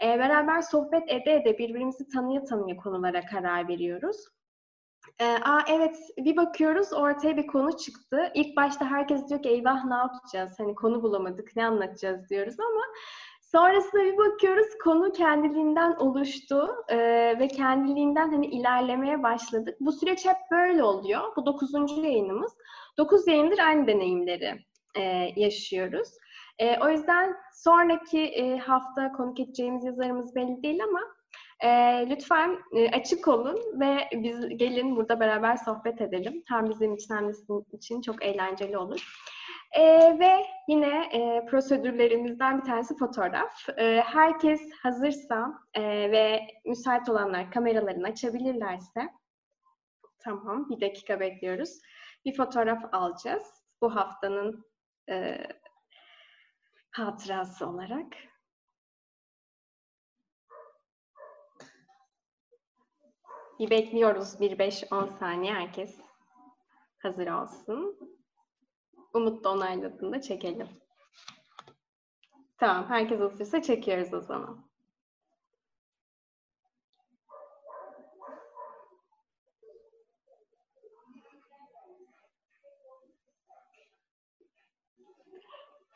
E, 0.05 0.19
beraber 0.19 0.61
sohbet 0.61 1.03
ede 1.09 1.35
ede 1.35 1.59
birbirimizi 1.59 2.09
tanıya 2.09 2.45
tanıya 2.45 2.77
konulara 2.77 3.27
karar 3.27 3.69
veriyoruz. 3.69 4.17
Ee, 5.21 5.25
aa 5.25 5.61
evet 5.69 5.97
bir 6.19 6.37
bakıyoruz 6.37 6.93
ortaya 6.93 7.37
bir 7.37 7.47
konu 7.47 7.77
çıktı. 7.77 8.31
İlk 8.35 8.57
başta 8.57 8.85
herkes 8.85 9.29
diyor 9.29 9.43
ki 9.43 9.49
eyvah 9.49 9.85
ne 9.85 9.95
yapacağız? 9.95 10.55
Hani 10.59 10.75
konu 10.75 11.03
bulamadık 11.03 11.57
ne 11.57 11.67
anlatacağız 11.67 12.31
diyoruz 12.31 12.61
ama 12.61 12.83
sonrasında 13.53 14.05
bir 14.05 14.19
bakıyoruz 14.19 14.67
konu 14.85 15.13
kendiliğinden 15.13 15.97
oluştu 15.97 16.69
e, 16.89 16.99
ve 17.39 17.49
kendiliğinden 17.49 18.31
hani 18.31 18.47
ilerlemeye 18.47 19.23
başladık. 19.23 19.77
Bu 19.81 19.93
süreç 19.93 20.27
hep 20.27 20.37
böyle 20.51 20.83
oluyor. 20.83 21.21
Bu 21.37 21.47
dokuzuncu 21.47 22.01
yayınımız. 22.01 22.53
Dokuz 22.99 23.27
yayındır 23.27 23.59
aynı 23.59 23.87
deneyimleri 23.87 24.59
e, 24.97 25.03
yaşıyoruz. 25.37 26.09
E, 26.59 26.79
o 26.79 26.89
yüzden 26.89 27.35
sonraki 27.55 28.21
e, 28.21 28.59
hafta 28.59 29.13
konuk 29.13 29.41
edeceğimiz 29.41 29.85
yazarımız 29.85 30.35
belli 30.35 30.63
değil 30.63 30.81
ama 30.85 31.01
e, 31.61 31.69
lütfen 32.11 32.59
e, 32.73 32.91
açık 32.91 33.29
olun 33.29 33.81
ve 33.81 34.09
biz 34.13 34.49
gelin 34.49 34.97
burada 34.97 35.21
beraber 35.21 35.57
sohbet 35.57 36.01
edelim. 36.01 36.43
Hem 36.49 36.71
bizim 36.71 36.95
için 36.95 37.15
hem 37.15 37.29
de 37.29 37.35
sizin 37.35 37.67
için 37.73 38.01
çok 38.01 38.25
eğlenceli 38.25 38.79
olur. 38.79 39.09
E, 39.73 40.19
ve 40.19 40.47
yine 40.69 41.09
e, 41.13 41.47
prosedürlerimizden 41.47 42.59
bir 42.59 42.65
tanesi 42.65 42.97
fotoğraf. 42.97 43.69
E, 43.79 44.03
herkes 44.07 44.73
hazırsa 44.83 45.53
e, 45.75 45.83
ve 46.11 46.47
müsait 46.65 47.09
olanlar 47.09 47.51
kameralarını 47.51 48.07
açabilirlerse 48.07 49.09
tamam 50.19 50.71
bir 50.71 50.81
dakika 50.81 51.21
bekliyoruz. 51.21 51.79
Bir 52.25 52.37
fotoğraf 52.37 52.95
alacağız 52.95 53.43
bu 53.81 53.97
haftanın 53.97 54.65
e, 55.11 55.47
hatırası 56.91 57.67
olarak. 57.67 58.07
Bir 63.59 63.71
bekliyoruz. 63.71 64.41
Bir 64.41 64.59
beş 64.59 64.85
on 64.93 65.07
saniye 65.07 65.55
herkes 65.55 66.01
hazır 66.99 67.27
olsun. 67.27 68.18
Umut 69.15 69.45
da 69.45 69.53
onayladığında 69.53 70.21
çekelim. 70.21 70.69
Tamam. 72.59 72.87
Herkes 72.89 73.21
hazırsa 73.21 73.63
çekiyoruz 73.63 74.15
o 74.15 74.21
zaman. 74.21 74.69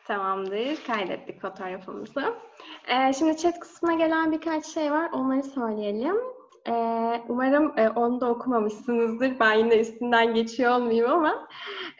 Tamamdır. 0.04 0.84
Kaydettik 0.86 1.40
fotoğrafımızı. 1.40 2.34
Ee, 2.88 3.12
şimdi 3.12 3.36
chat 3.36 3.60
kısmına 3.60 3.94
gelen 3.94 4.32
birkaç 4.32 4.66
şey 4.66 4.92
var. 4.92 5.10
Onları 5.12 5.42
söyleyelim. 5.42 6.16
Ee, 6.68 7.22
umarım 7.28 7.78
e, 7.78 7.90
onu 7.90 8.20
da 8.20 8.30
okumamışsınızdır. 8.30 9.40
Ben 9.40 9.52
yine 9.52 9.80
üstünden 9.80 10.34
geçiyor 10.34 10.74
olmayayım 10.74 11.10
ama. 11.10 11.48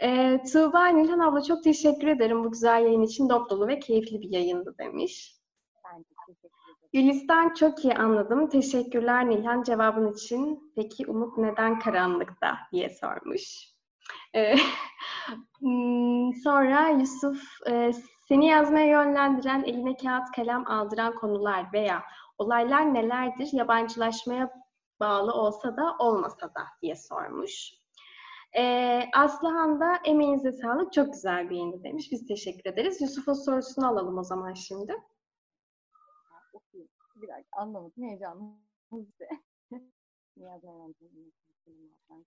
E, 0.03 0.41
Tuğba 0.53 0.87
Nilhan 0.87 1.19
abla 1.19 1.43
çok 1.43 1.65
teşekkür 1.65 2.07
ederim 2.07 2.45
bu 2.45 2.51
güzel 2.51 2.83
yayın 2.83 3.03
için. 3.03 3.29
Dop 3.29 3.51
dolu 3.51 3.69
ve 3.69 3.79
keyifli 3.79 4.21
bir 4.21 4.31
yayındı 4.31 4.75
demiş. 4.79 5.37
Ben 5.85 6.01
de 6.01 6.05
teşekkür 6.27 6.49
ederim. 6.49 6.91
Gülistan 6.93 7.55
çok 7.55 7.85
iyi 7.85 7.95
anladım. 7.95 8.49
Teşekkürler 8.49 9.31
Nilhan 9.31 9.63
cevabın 9.63 10.13
için. 10.13 10.73
Peki 10.77 11.07
Umut 11.07 11.39
neden 11.39 11.79
karanlıkta 11.79 12.59
diye 12.73 12.91
sormuş. 12.91 13.73
Ee, 14.35 14.55
sonra 16.45 16.89
Yusuf 16.89 17.43
e, 17.71 17.93
seni 18.29 18.47
yazmaya 18.47 18.87
yönlendiren, 18.87 19.65
eline 19.65 19.97
kağıt 19.97 20.31
kalem 20.37 20.67
aldıran 20.67 21.15
konular 21.15 21.73
veya 21.73 22.03
olaylar 22.43 22.95
nelerdir? 22.95 23.49
Yabancılaşmaya 23.53 24.63
bağlı 25.01 25.33
olsa 25.33 25.77
da 25.77 25.97
olmasa 25.99 26.47
da 26.47 26.65
diye 26.83 26.97
sormuş. 26.97 27.73
Ee, 28.59 29.03
Aslıhan 29.15 29.81
da 29.81 29.97
emeğinize 30.05 30.53
sağlık. 30.53 30.93
Çok 30.93 31.13
güzel 31.13 31.51
bir 31.51 31.57
yayındı 31.57 31.85
demiş. 31.85 32.13
Biz 32.13 32.27
teşekkür 32.27 32.71
ederiz. 32.71 33.01
Yusuf'un 33.01 33.33
sorusunu 33.33 33.89
alalım 33.89 34.19
o 34.19 34.23
zaman 34.23 34.53
şimdi. 34.53 34.93
Bir 37.17 37.29
dakika 37.29 37.61
anlamadım. 37.61 38.05
Heyecanlı. 38.05 38.43
Öğrencinin 40.41 41.35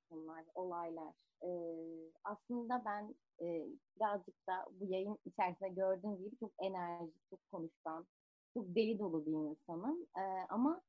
konular, 0.09 0.43
olaylar. 0.55 1.13
Ee, 1.43 1.75
aslında 2.23 2.83
ben 2.85 3.15
e, 3.41 3.67
birazcık 3.95 4.47
da 4.47 4.65
bu 4.71 4.85
yayın 4.85 5.17
içerisinde 5.25 5.69
gördüğüm 5.69 6.17
gibi 6.17 6.37
çok 6.39 6.51
enerjik, 6.59 7.29
çok 7.29 7.39
konuşkan, 7.51 8.05
çok 8.55 8.75
deli 8.75 8.99
dolu 8.99 9.25
bir 9.25 9.31
insanım. 9.31 9.97
Ee, 10.17 10.21
ama 10.49 10.81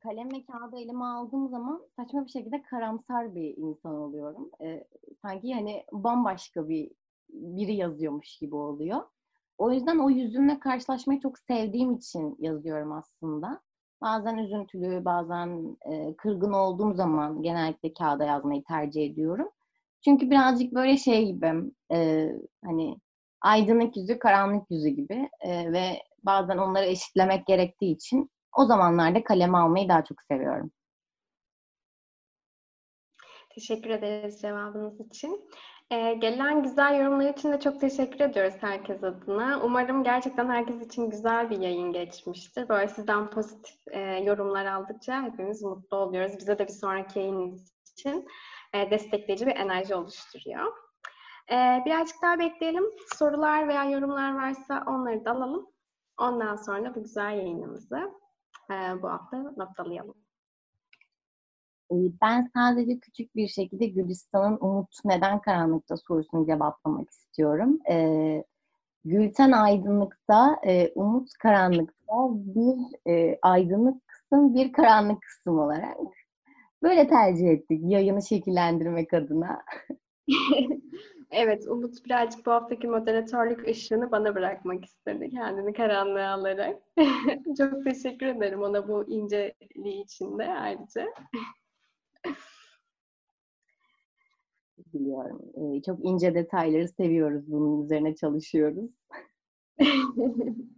kalem 0.00 0.32
ve 0.32 0.44
kağıdı 0.44 0.76
elime 0.76 1.04
aldığım 1.04 1.48
zaman 1.48 1.82
saçma 1.96 2.24
bir 2.24 2.30
şekilde 2.30 2.62
karamsar 2.62 3.34
bir 3.34 3.56
insan 3.56 3.94
oluyorum. 3.94 4.50
Ee, 4.60 4.84
sanki 5.22 5.54
hani 5.54 5.84
bambaşka 5.92 6.68
bir 6.68 6.90
biri 7.28 7.74
yazıyormuş 7.74 8.38
gibi 8.38 8.54
oluyor. 8.54 9.00
O 9.58 9.72
yüzden 9.72 9.98
o 9.98 10.10
yüzümle 10.10 10.60
karşılaşmayı 10.60 11.20
çok 11.20 11.38
sevdiğim 11.38 11.92
için 11.92 12.36
yazıyorum 12.38 12.92
aslında. 12.92 13.60
Bazen 14.00 14.36
üzüntülü, 14.36 15.04
bazen 15.04 15.76
e, 15.86 16.16
kırgın 16.16 16.52
olduğum 16.52 16.94
zaman 16.94 17.42
genellikle 17.42 17.92
kağıda 17.92 18.24
yazmayı 18.24 18.64
tercih 18.64 19.06
ediyorum. 19.10 19.48
Çünkü 20.04 20.30
birazcık 20.30 20.74
böyle 20.74 20.96
şey 20.96 21.26
gibi, 21.26 21.72
e, 21.92 22.30
hani 22.64 22.96
aydınlık 23.40 23.96
yüzü, 23.96 24.18
karanlık 24.18 24.70
yüzü 24.70 24.88
gibi 24.88 25.30
e, 25.40 25.72
ve 25.72 26.02
bazen 26.26 26.58
onları 26.58 26.84
eşitlemek 26.84 27.46
gerektiği 27.46 27.94
için 27.94 28.30
o 28.56 28.64
zamanlarda 28.64 29.24
kaleme 29.24 29.58
almayı 29.58 29.88
daha 29.88 30.04
çok 30.04 30.22
seviyorum. 30.22 30.70
Teşekkür 33.54 33.90
ederiz 33.90 34.40
cevabınız 34.40 35.00
için. 35.00 35.50
Ee, 35.90 36.14
gelen 36.14 36.62
güzel 36.62 37.00
yorumlar 37.00 37.28
için 37.28 37.52
de 37.52 37.60
çok 37.60 37.80
teşekkür 37.80 38.20
ediyoruz 38.20 38.54
herkes 38.60 39.04
adına. 39.04 39.60
Umarım 39.64 40.04
gerçekten 40.04 40.48
herkes 40.48 40.86
için 40.86 41.10
güzel 41.10 41.50
bir 41.50 41.58
yayın 41.58 41.92
geçmiştir. 41.92 42.68
Böyle 42.68 42.88
sizden 42.88 43.30
pozitif 43.30 43.76
e, 43.90 44.00
yorumlar 44.00 44.66
aldıkça 44.66 45.22
hepimiz 45.22 45.62
mutlu 45.62 45.96
oluyoruz. 45.96 46.38
Bize 46.38 46.58
de 46.58 46.68
bir 46.68 46.72
sonraki 46.72 47.18
yayın 47.18 47.60
için 47.92 48.28
e, 48.74 48.90
destekleyici 48.90 49.46
bir 49.46 49.56
enerji 49.56 49.94
oluşturuyor. 49.94 50.72
E, 51.50 51.82
birazcık 51.86 52.22
daha 52.22 52.38
bekleyelim. 52.38 52.84
Sorular 53.16 53.68
veya 53.68 53.84
yorumlar 53.84 54.34
varsa 54.34 54.84
onları 54.86 55.24
da 55.24 55.30
alalım. 55.30 55.66
Ondan 56.20 56.56
sonra 56.56 56.94
bu 56.94 57.02
güzel 57.02 57.36
yayınımızı 57.36 58.12
e, 58.70 59.02
bu 59.02 59.08
hafta 59.08 59.42
noktalayalım. 59.56 60.14
Ben 62.22 62.50
sadece 62.54 62.98
küçük 62.98 63.36
bir 63.36 63.48
şekilde 63.48 63.86
Gülistan'ın 63.86 64.58
Umut 64.60 64.94
neden 65.04 65.40
karanlıkta 65.40 65.96
sorusunu 65.96 66.46
cevaplamak 66.46 67.10
istiyorum. 67.10 67.78
Ee, 67.90 68.44
Gülten 69.04 69.52
aydınlıkta, 69.52 70.60
e, 70.66 70.92
Umut 70.94 71.32
karanlıkta 71.32 72.14
bir 72.30 73.10
e, 73.12 73.38
aydınlık 73.42 74.08
kısım, 74.08 74.54
bir 74.54 74.72
karanlık 74.72 75.22
kısım 75.22 75.58
olarak 75.58 75.96
böyle 76.82 77.08
tercih 77.08 77.48
ettik 77.48 77.80
yayını 77.84 78.22
şekillendirmek 78.22 79.14
adına. 79.14 79.62
evet, 81.30 81.66
Umut 81.68 82.04
birazcık 82.04 82.46
bu 82.46 82.50
haftaki 82.50 82.88
moderatörlük 82.88 83.68
ışığını 83.68 84.10
bana 84.10 84.34
bırakmak 84.34 84.84
istedi 84.84 85.30
kendini 85.30 85.72
karanlığa 85.72 86.30
alarak. 86.30 86.82
Çok 87.58 87.84
teşekkür 87.84 88.26
ederim 88.26 88.62
ona 88.62 88.88
bu 88.88 89.08
inceliği 89.08 90.04
için 90.04 90.38
de 90.38 90.44
ayrıca. 90.44 91.06
Biliyorum. 94.94 95.42
Ee, 95.54 95.82
çok 95.82 96.04
ince 96.04 96.34
detayları 96.34 96.88
seviyoruz. 96.88 97.50
Bunun 97.50 97.84
üzerine 97.84 98.14
çalışıyoruz. 98.14 98.90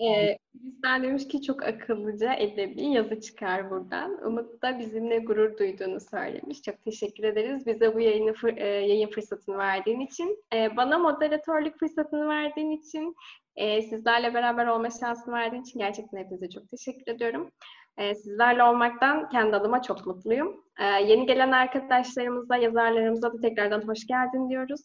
ee, 0.00 0.38
Sen 0.84 1.02
demiş 1.02 1.28
ki 1.28 1.42
çok 1.42 1.62
akıllıca 1.62 2.34
edebi 2.34 2.84
yazı 2.84 3.20
çıkar 3.20 3.70
buradan. 3.70 4.26
Umut 4.26 4.62
da 4.62 4.78
bizimle 4.78 5.18
gurur 5.18 5.58
duyduğunu 5.58 6.00
söylemiş. 6.00 6.62
Çok 6.62 6.84
teşekkür 6.84 7.24
ederiz 7.24 7.66
bize 7.66 7.94
bu 7.94 8.00
yayını 8.00 8.34
e, 8.56 8.66
yayın 8.66 9.10
fırsatını 9.10 9.58
verdiğin 9.58 10.00
için. 10.00 10.44
E, 10.54 10.76
bana 10.76 10.98
moderatörlük 10.98 11.78
fırsatını 11.78 12.28
verdiğin 12.28 12.70
için, 12.70 13.14
e, 13.56 13.82
sizlerle 13.82 14.34
beraber 14.34 14.66
olma 14.66 14.90
şansını 14.90 15.34
verdiğin 15.34 15.62
için 15.62 15.78
gerçekten 15.78 16.18
hepinize 16.18 16.50
çok 16.50 16.68
teşekkür 16.68 17.12
ediyorum. 17.12 17.50
Sizlerle 17.98 18.62
olmaktan 18.62 19.28
kendi 19.28 19.56
adıma 19.56 19.82
çok 19.82 20.06
mutluyum. 20.06 20.64
Yeni 20.80 21.26
gelen 21.26 21.52
arkadaşlarımıza, 21.52 22.56
yazarlarımıza 22.56 23.32
da 23.32 23.40
tekrardan 23.40 23.88
hoş 23.88 24.06
geldin 24.06 24.48
diyoruz. 24.48 24.80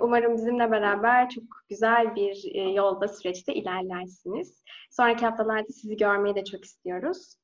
Umarım 0.00 0.34
bizimle 0.34 0.70
beraber 0.70 1.28
çok 1.28 1.44
güzel 1.68 2.14
bir 2.14 2.54
yolda, 2.74 3.08
süreçte 3.08 3.54
ilerlersiniz. 3.54 4.62
Sonraki 4.90 5.26
haftalarda 5.26 5.68
sizi 5.68 5.96
görmeyi 5.96 6.34
de 6.34 6.44
çok 6.44 6.64
istiyoruz. 6.64 7.36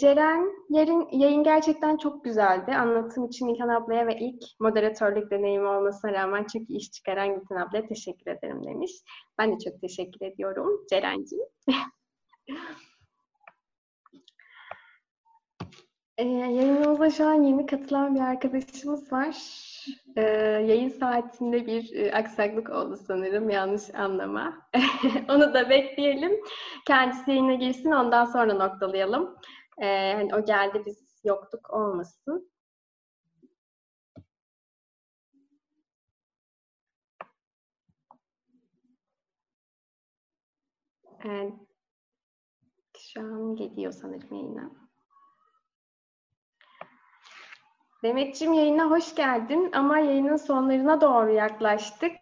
Ceren, 0.00 0.52
yarın 0.70 1.08
yayın 1.12 1.42
gerçekten 1.44 1.96
çok 1.96 2.24
güzeldi. 2.24 2.74
Anlatım 2.74 3.26
için 3.26 3.48
İlhan 3.48 3.68
ablaya 3.68 4.06
ve 4.06 4.18
ilk 4.18 4.42
moderatörlük 4.60 5.30
deneyimi 5.30 5.66
olmasına 5.66 6.12
rağmen 6.12 6.44
çok 6.44 6.70
iyi 6.70 6.78
iş 6.78 6.90
çıkaran 6.90 7.34
Gülten 7.34 7.56
ablaya 7.56 7.86
teşekkür 7.86 8.30
ederim 8.30 8.64
demiş. 8.64 8.92
Ben 9.38 9.52
de 9.52 9.58
çok 9.70 9.80
teşekkür 9.80 10.26
ediyorum 10.26 10.86
Ceren'ciğim. 10.90 11.46
Ee, 16.18 16.24
yayınımıza 16.28 17.10
şu 17.10 17.26
an 17.26 17.42
yeni 17.42 17.66
katılan 17.66 18.14
bir 18.14 18.20
arkadaşımız 18.20 19.12
var. 19.12 19.34
Ee, 20.16 20.22
yayın 20.68 20.88
saatinde 20.88 21.66
bir 21.66 21.94
e, 21.96 22.12
aksaklık 22.14 22.70
oldu 22.70 22.96
sanırım, 23.06 23.50
yanlış 23.50 23.94
anlama. 23.94 24.68
Onu 25.28 25.54
da 25.54 25.70
bekleyelim. 25.70 26.32
Kendisi 26.86 27.30
yayına 27.30 27.54
girsin, 27.54 27.90
ondan 27.90 28.24
sonra 28.24 28.54
noktalayalım. 28.54 29.36
Ee, 29.82 30.12
hani 30.16 30.34
o 30.34 30.44
geldi, 30.44 30.82
biz 30.86 31.20
yoktuk 31.24 31.70
olmasın. 31.70 32.50
Evet. 41.24 41.52
Şu 42.98 43.20
an 43.20 43.56
geliyor 43.56 43.92
sanırım 43.92 44.32
yayına. 44.34 44.87
Demetciğim 48.02 48.52
yayına 48.52 48.90
hoş 48.90 49.14
geldin 49.14 49.70
ama 49.72 49.98
yayının 49.98 50.36
sonlarına 50.36 51.00
doğru 51.00 51.32
yaklaştık. 51.32 52.16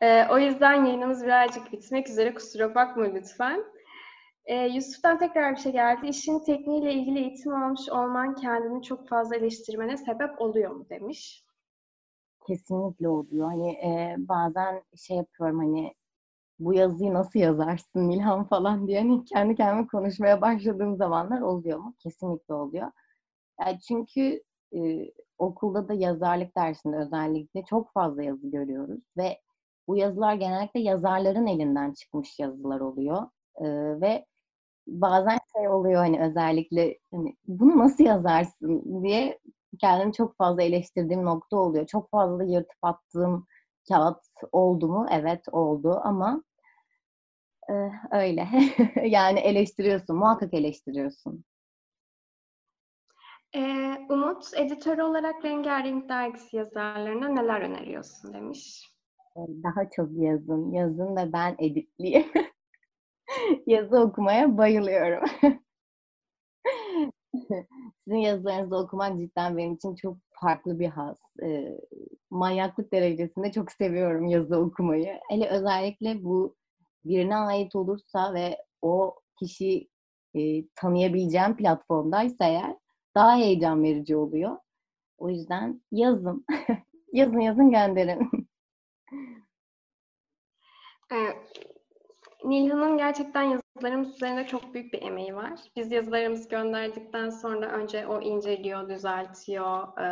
Ee, 0.00 0.26
o 0.30 0.38
yüzden 0.38 0.84
yayınımız 0.84 1.24
birazcık 1.24 1.72
bitmek 1.72 2.08
üzere 2.08 2.34
kusura 2.34 2.74
bakma 2.74 3.04
lütfen. 3.04 3.64
Ee, 4.44 4.54
Yusuf'tan 4.54 5.18
tekrar 5.18 5.52
bir 5.52 5.60
şey 5.60 5.72
geldi. 5.72 6.06
İşin 6.06 6.38
tekniğiyle 6.38 6.92
ilgili 6.92 7.18
eğitim 7.18 7.54
almış 7.54 7.88
olman 7.88 8.34
kendini 8.34 8.82
çok 8.82 9.08
fazla 9.08 9.36
eleştirmene 9.36 9.96
sebep 9.96 10.40
oluyor 10.40 10.70
mu 10.70 10.86
demiş. 10.90 11.44
Kesinlikle 12.46 13.08
oluyor. 13.08 13.46
Hani 13.46 13.70
e, 13.70 14.16
bazen 14.18 14.82
şey 14.96 15.16
yapıyorum 15.16 15.58
hani 15.58 15.94
bu 16.58 16.74
yazıyı 16.74 17.14
nasıl 17.14 17.38
yazarsın 17.38 18.02
Milhan 18.02 18.44
falan 18.44 18.86
diye 18.86 18.98
hani 19.00 19.24
kendi 19.24 19.54
kendime 19.54 19.86
konuşmaya 19.86 20.40
başladığım 20.40 20.96
zamanlar 20.96 21.40
oluyor 21.40 21.78
mu? 21.78 21.94
Kesinlikle 21.98 22.54
oluyor. 22.54 22.90
Yani 23.60 23.80
çünkü 23.80 24.42
e, 24.74 25.12
okulda 25.38 25.88
da 25.88 25.94
yazarlık 25.94 26.56
dersinde 26.56 26.96
özellikle 26.96 27.64
çok 27.64 27.92
fazla 27.92 28.22
yazı 28.22 28.50
görüyoruz 28.50 29.00
ve 29.16 29.40
bu 29.88 29.96
yazılar 29.96 30.34
genellikle 30.34 30.80
yazarların 30.80 31.46
elinden 31.46 31.92
çıkmış 31.92 32.38
yazılar 32.38 32.80
oluyor 32.80 33.22
e, 33.60 33.64
ve 34.00 34.26
bazen 34.86 35.38
şey 35.56 35.68
oluyor 35.68 35.96
hani 35.96 36.20
özellikle 36.22 36.98
hani 37.14 37.36
bunu 37.46 37.78
nasıl 37.78 38.04
yazarsın 38.04 39.02
diye 39.02 39.38
kendimi 39.80 40.12
çok 40.12 40.36
fazla 40.36 40.62
eleştirdiğim 40.62 41.24
nokta 41.24 41.56
oluyor. 41.56 41.86
Çok 41.86 42.10
fazla 42.10 42.44
yırtıp 42.44 42.78
attığım 42.82 43.46
kağıt 43.88 44.24
oldu 44.52 44.88
mu? 44.88 45.06
Evet 45.10 45.42
oldu 45.52 46.00
ama 46.04 46.42
e, 47.70 47.72
öyle. 48.12 48.48
yani 49.04 49.38
eleştiriyorsun, 49.40 50.16
muhakkak 50.16 50.54
eleştiriyorsun. 50.54 51.44
Ee, 53.56 54.06
Umut, 54.08 54.54
editör 54.56 54.98
olarak 54.98 55.44
Rengarenk 55.44 56.08
Dergisi 56.08 56.56
yazarlarına 56.56 57.28
neler 57.28 57.60
öneriyorsun 57.60 58.34
demiş. 58.34 58.84
Ee, 59.36 59.40
daha 59.62 59.90
çok 59.90 60.08
yazın. 60.12 60.72
Yazın 60.72 61.16
ve 61.16 61.32
ben 61.32 61.56
editliyim. 61.58 62.26
Yazı 63.66 64.00
okumaya 64.00 64.58
bayılıyorum. 64.58 65.24
Sizin 68.04 68.16
yazılarınızı 68.16 68.76
okumak 68.76 69.18
cidden 69.18 69.56
benim 69.56 69.74
için 69.74 69.94
çok 69.94 70.16
farklı 70.30 70.78
bir 70.78 70.88
haz. 70.88 71.16
E, 71.42 71.78
manyaklık 72.30 72.92
derecesinde 72.92 73.52
çok 73.52 73.72
seviyorum 73.72 74.26
yazı 74.26 74.56
okumayı. 74.56 75.20
Hele 75.30 75.48
özellikle 75.48 76.24
bu 76.24 76.56
birine 77.04 77.36
ait 77.36 77.76
olursa 77.76 78.34
ve 78.34 78.58
o 78.82 79.14
kişi 79.38 79.88
e, 80.34 80.68
tanıyabileceğim 80.74 81.56
platformdaysa 81.56 82.44
eğer 82.44 82.76
daha 83.16 83.36
heyecan 83.36 83.82
verici 83.82 84.16
oluyor. 84.16 84.56
O 85.18 85.30
yüzden 85.30 85.82
yazın. 85.92 86.46
yazın 87.12 87.40
yazın 87.40 87.70
gönderin. 87.70 88.30
Evet. 91.10 91.36
Nilhan'ın 92.44 92.98
gerçekten 92.98 93.42
yazılarımız 93.42 94.14
üzerinde 94.14 94.46
çok 94.46 94.74
büyük 94.74 94.92
bir 94.92 95.02
emeği 95.02 95.34
var. 95.34 95.60
Biz 95.76 95.92
yazılarımızı 95.92 96.48
gönderdikten 96.48 97.30
sonra 97.30 97.66
önce 97.66 98.06
o 98.06 98.20
inceliyor, 98.20 98.88
düzeltiyor, 98.88 99.98
e, 99.98 100.10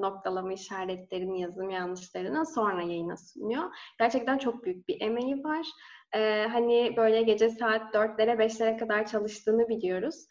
noktalama 0.00 0.52
işaretlerini, 0.52 1.40
yazım 1.40 1.70
yanlışlarını 1.70 2.46
sonra 2.46 2.82
yayına 2.82 3.16
sunuyor. 3.16 3.64
Gerçekten 3.98 4.38
çok 4.38 4.64
büyük 4.64 4.88
bir 4.88 5.00
emeği 5.00 5.44
var. 5.44 5.66
E, 6.14 6.46
hani 6.52 6.94
böyle 6.96 7.22
gece 7.22 7.50
saat 7.50 7.94
4'lere 7.94 8.38
5'lere 8.38 8.78
kadar 8.78 9.06
çalıştığını 9.06 9.68
biliyoruz. 9.68 10.26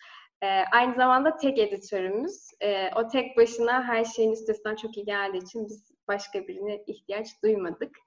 E, 0.46 0.66
aynı 0.72 0.96
zamanda 0.96 1.38
tek 1.38 1.60
editörümüz. 1.60 2.52
E, 2.62 2.89
o 2.96 3.08
tek 3.08 3.38
başına 3.38 3.84
her 3.84 4.06
şeyin 4.06 4.32
üstesinden 4.32 4.76
çok 4.76 4.98
iyi 4.98 5.06
geldiği 5.06 5.43
için 5.43 5.66
biz 5.66 5.91
başka 6.08 6.48
birine 6.48 6.84
ihtiyaç 6.88 7.28
duymadık 7.43 7.98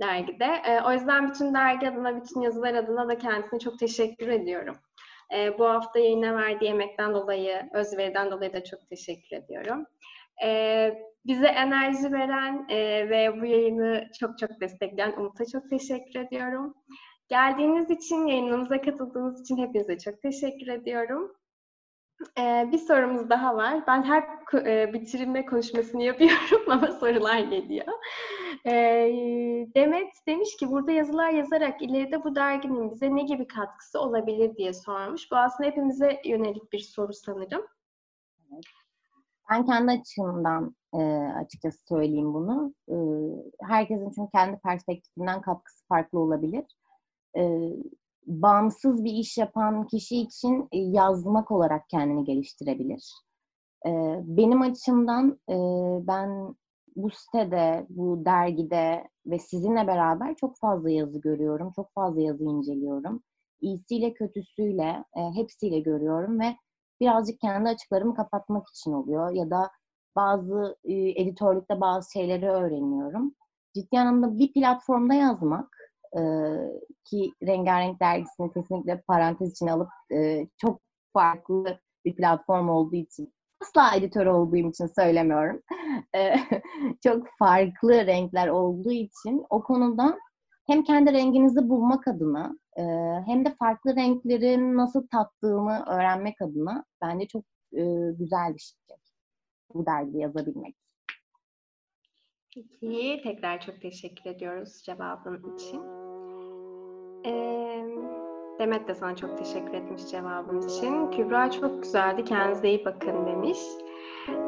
dergide. 0.00 0.44
E, 0.44 0.82
o 0.82 0.92
yüzden 0.92 1.28
bütün 1.28 1.54
dergi 1.54 1.88
adına, 1.88 2.16
bütün 2.16 2.40
yazılar 2.40 2.74
adına 2.74 3.08
da 3.08 3.18
kendisine 3.18 3.58
çok 3.58 3.78
teşekkür 3.78 4.28
ediyorum. 4.28 4.76
Bu 5.58 5.64
hafta 5.68 5.98
yayına 5.98 6.36
verdiği 6.36 6.70
emekten 6.70 7.14
dolayı, 7.14 7.70
özveriden 7.72 8.30
dolayı 8.30 8.52
da 8.52 8.64
çok 8.64 8.88
teşekkür 8.88 9.36
ediyorum. 9.36 9.86
Bize 11.26 11.46
enerji 11.46 12.12
veren 12.12 12.66
e, 12.68 13.08
ve 13.10 13.40
bu 13.40 13.46
yayını 13.46 14.10
çok 14.20 14.38
çok 14.38 14.60
destekleyen 14.60 15.12
Umut'a 15.12 15.44
çok 15.44 15.70
teşekkür 15.70 16.20
ediyorum. 16.20 16.74
Geldiğiniz 17.28 17.90
için, 17.90 18.26
yayınımıza 18.26 18.80
katıldığınız 18.80 19.40
için 19.40 19.56
hepinize 19.56 19.98
çok 19.98 20.22
teşekkür 20.22 20.68
ediyorum. 20.68 21.37
Ee, 22.38 22.68
bir 22.72 22.78
sorumuz 22.78 23.30
daha 23.30 23.56
var. 23.56 23.86
Ben 23.86 24.02
her 24.02 24.24
e, 24.66 24.92
bitirme 24.92 25.46
konuşmasını 25.46 26.02
yapıyorum 26.02 26.62
ama 26.70 26.86
sorular 26.86 27.38
geliyor. 27.38 27.86
Ee, 28.66 29.68
Demet 29.74 30.12
demiş 30.26 30.56
ki 30.56 30.70
burada 30.70 30.92
yazılar 30.92 31.30
yazarak 31.30 31.82
ileride 31.82 32.24
bu 32.24 32.34
derginin 32.34 32.90
bize 32.90 33.16
ne 33.16 33.22
gibi 33.22 33.46
katkısı 33.46 34.00
olabilir 34.00 34.56
diye 34.56 34.72
sormuş. 34.72 35.30
Bu 35.32 35.36
aslında 35.36 35.70
hepimize 35.70 36.20
yönelik 36.24 36.72
bir 36.72 36.78
soru 36.78 37.12
sanırım. 37.12 37.66
Ben 39.50 39.66
kendi 39.66 39.92
açımdan 39.92 40.76
e, 40.94 40.98
açıkçası 41.44 41.86
söyleyeyim 41.86 42.34
bunu. 42.34 42.74
E, 42.88 42.96
herkesin 43.66 44.10
çünkü 44.10 44.30
kendi 44.34 44.58
perspektifinden 44.58 45.40
katkısı 45.40 45.86
farklı 45.88 46.18
olabilir. 46.18 46.64
E, 47.36 47.70
bağımsız 48.28 49.04
bir 49.04 49.12
iş 49.12 49.38
yapan 49.38 49.86
kişi 49.86 50.16
için 50.16 50.68
e, 50.72 50.78
yazmak 50.78 51.50
olarak 51.50 51.88
kendini 51.88 52.24
geliştirebilir. 52.24 53.12
E, 53.86 53.90
benim 54.24 54.62
açımdan 54.62 55.40
e, 55.48 55.56
ben 56.06 56.54
bu 56.96 57.10
sitede, 57.10 57.86
bu 57.88 58.24
dergide 58.24 59.08
ve 59.26 59.38
sizinle 59.38 59.86
beraber 59.86 60.34
çok 60.34 60.58
fazla 60.58 60.90
yazı 60.90 61.20
görüyorum, 61.20 61.72
çok 61.76 61.92
fazla 61.94 62.20
yazı 62.20 62.44
inceliyorum. 62.44 63.22
İyisiyle 63.60 64.14
kötüsüyle 64.14 65.04
hepsiyle 65.34 65.80
görüyorum 65.80 66.40
ve 66.40 66.56
birazcık 67.00 67.40
kendi 67.40 67.68
açıklarımı 67.68 68.14
kapatmak 68.14 68.68
için 68.68 68.92
oluyor 68.92 69.30
ya 69.30 69.50
da 69.50 69.70
bazı 70.16 70.76
editörlükte 71.16 71.80
bazı 71.80 72.12
şeyleri 72.12 72.48
öğreniyorum. 72.50 73.34
Ciddi 73.74 74.00
anlamda 74.00 74.38
bir 74.38 74.52
platformda 74.52 75.14
yazmak 75.14 75.87
e, 76.16 76.20
ki 77.04 77.32
Rengarenk 77.42 78.00
dergisini 78.00 78.52
kesinlikle 78.52 79.00
parantez 79.00 79.52
için 79.52 79.66
alıp 79.66 79.88
e, 80.12 80.46
çok 80.56 80.80
farklı 81.12 81.80
bir 82.04 82.16
platform 82.16 82.68
olduğu 82.68 82.96
için 82.96 83.32
asla 83.62 83.96
editör 83.96 84.26
olduğum 84.26 84.70
için 84.70 84.86
söylemiyorum. 84.86 85.62
E, 86.16 86.34
çok 87.04 87.26
farklı 87.38 88.06
renkler 88.06 88.48
olduğu 88.48 88.92
için 88.92 89.44
o 89.50 89.62
konuda 89.62 90.18
hem 90.66 90.82
kendi 90.82 91.12
renginizi 91.12 91.68
bulmak 91.68 92.08
adına 92.08 92.56
e, 92.76 92.82
hem 93.26 93.44
de 93.44 93.54
farklı 93.58 93.96
renklerin 93.96 94.76
nasıl 94.76 95.06
tattığını 95.06 95.84
öğrenmek 95.86 96.42
adına 96.42 96.84
bence 97.02 97.26
çok 97.26 97.44
e, 97.72 97.82
güzel 98.18 98.54
bir 98.54 98.58
şey 98.58 98.96
bu 99.74 99.86
dergi 99.86 100.18
yazabilmek. 100.18 100.76
Peki, 102.54 103.20
tekrar 103.22 103.60
çok 103.60 103.80
teşekkür 103.80 104.30
ediyoruz 104.30 104.82
cevabın 104.84 105.54
için. 105.56 105.82
Ee, 107.26 107.68
Demet 108.58 108.88
de 108.88 108.94
sana 108.94 109.16
çok 109.16 109.38
teşekkür 109.38 109.74
etmiş 109.74 110.06
cevabın 110.06 110.60
için. 110.60 111.10
Kübra 111.10 111.50
çok 111.50 111.82
güzeldi, 111.82 112.24
kendinize 112.24 112.68
iyi 112.68 112.84
bakın 112.84 113.26
demiş. 113.26 113.58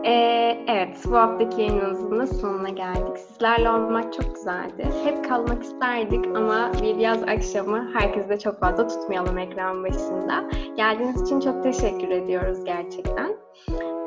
Ee, 0.05 0.65
evet, 0.69 1.05
bu 1.07 1.17
haftaki 1.17 1.61
yayınımızın 1.61 2.19
da 2.19 2.27
sonuna 2.27 2.69
geldik. 2.69 3.19
Sizlerle 3.19 3.71
olmak 3.71 4.13
çok 4.13 4.35
güzeldi. 4.35 4.89
Hep 5.05 5.25
kalmak 5.29 5.63
isterdik 5.63 6.27
ama 6.27 6.73
bir 6.83 6.97
yaz 6.97 7.23
akşamı 7.23 7.91
herkesi 7.95 8.29
de 8.29 8.39
çok 8.39 8.61
fazla 8.61 8.87
tutmayalım 8.89 9.39
ekran 9.39 9.85
başında. 9.85 10.51
Geldiğiniz 10.77 11.23
için 11.23 11.41
çok 11.41 11.63
teşekkür 11.63 12.09
ediyoruz 12.09 12.65
gerçekten. 12.65 13.37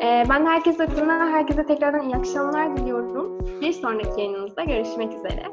Ee, 0.04 0.24
ben 0.30 0.46
herkes 0.46 0.80
adına 0.80 1.30
herkese 1.30 1.66
tekrardan 1.66 2.02
iyi 2.02 2.16
akşamlar 2.16 2.78
diliyorum. 2.78 3.40
Bir 3.62 3.74
sonraki 3.74 4.22
yayınımızda 4.22 4.64
görüşmek 4.64 5.14
üzere. 5.14 5.44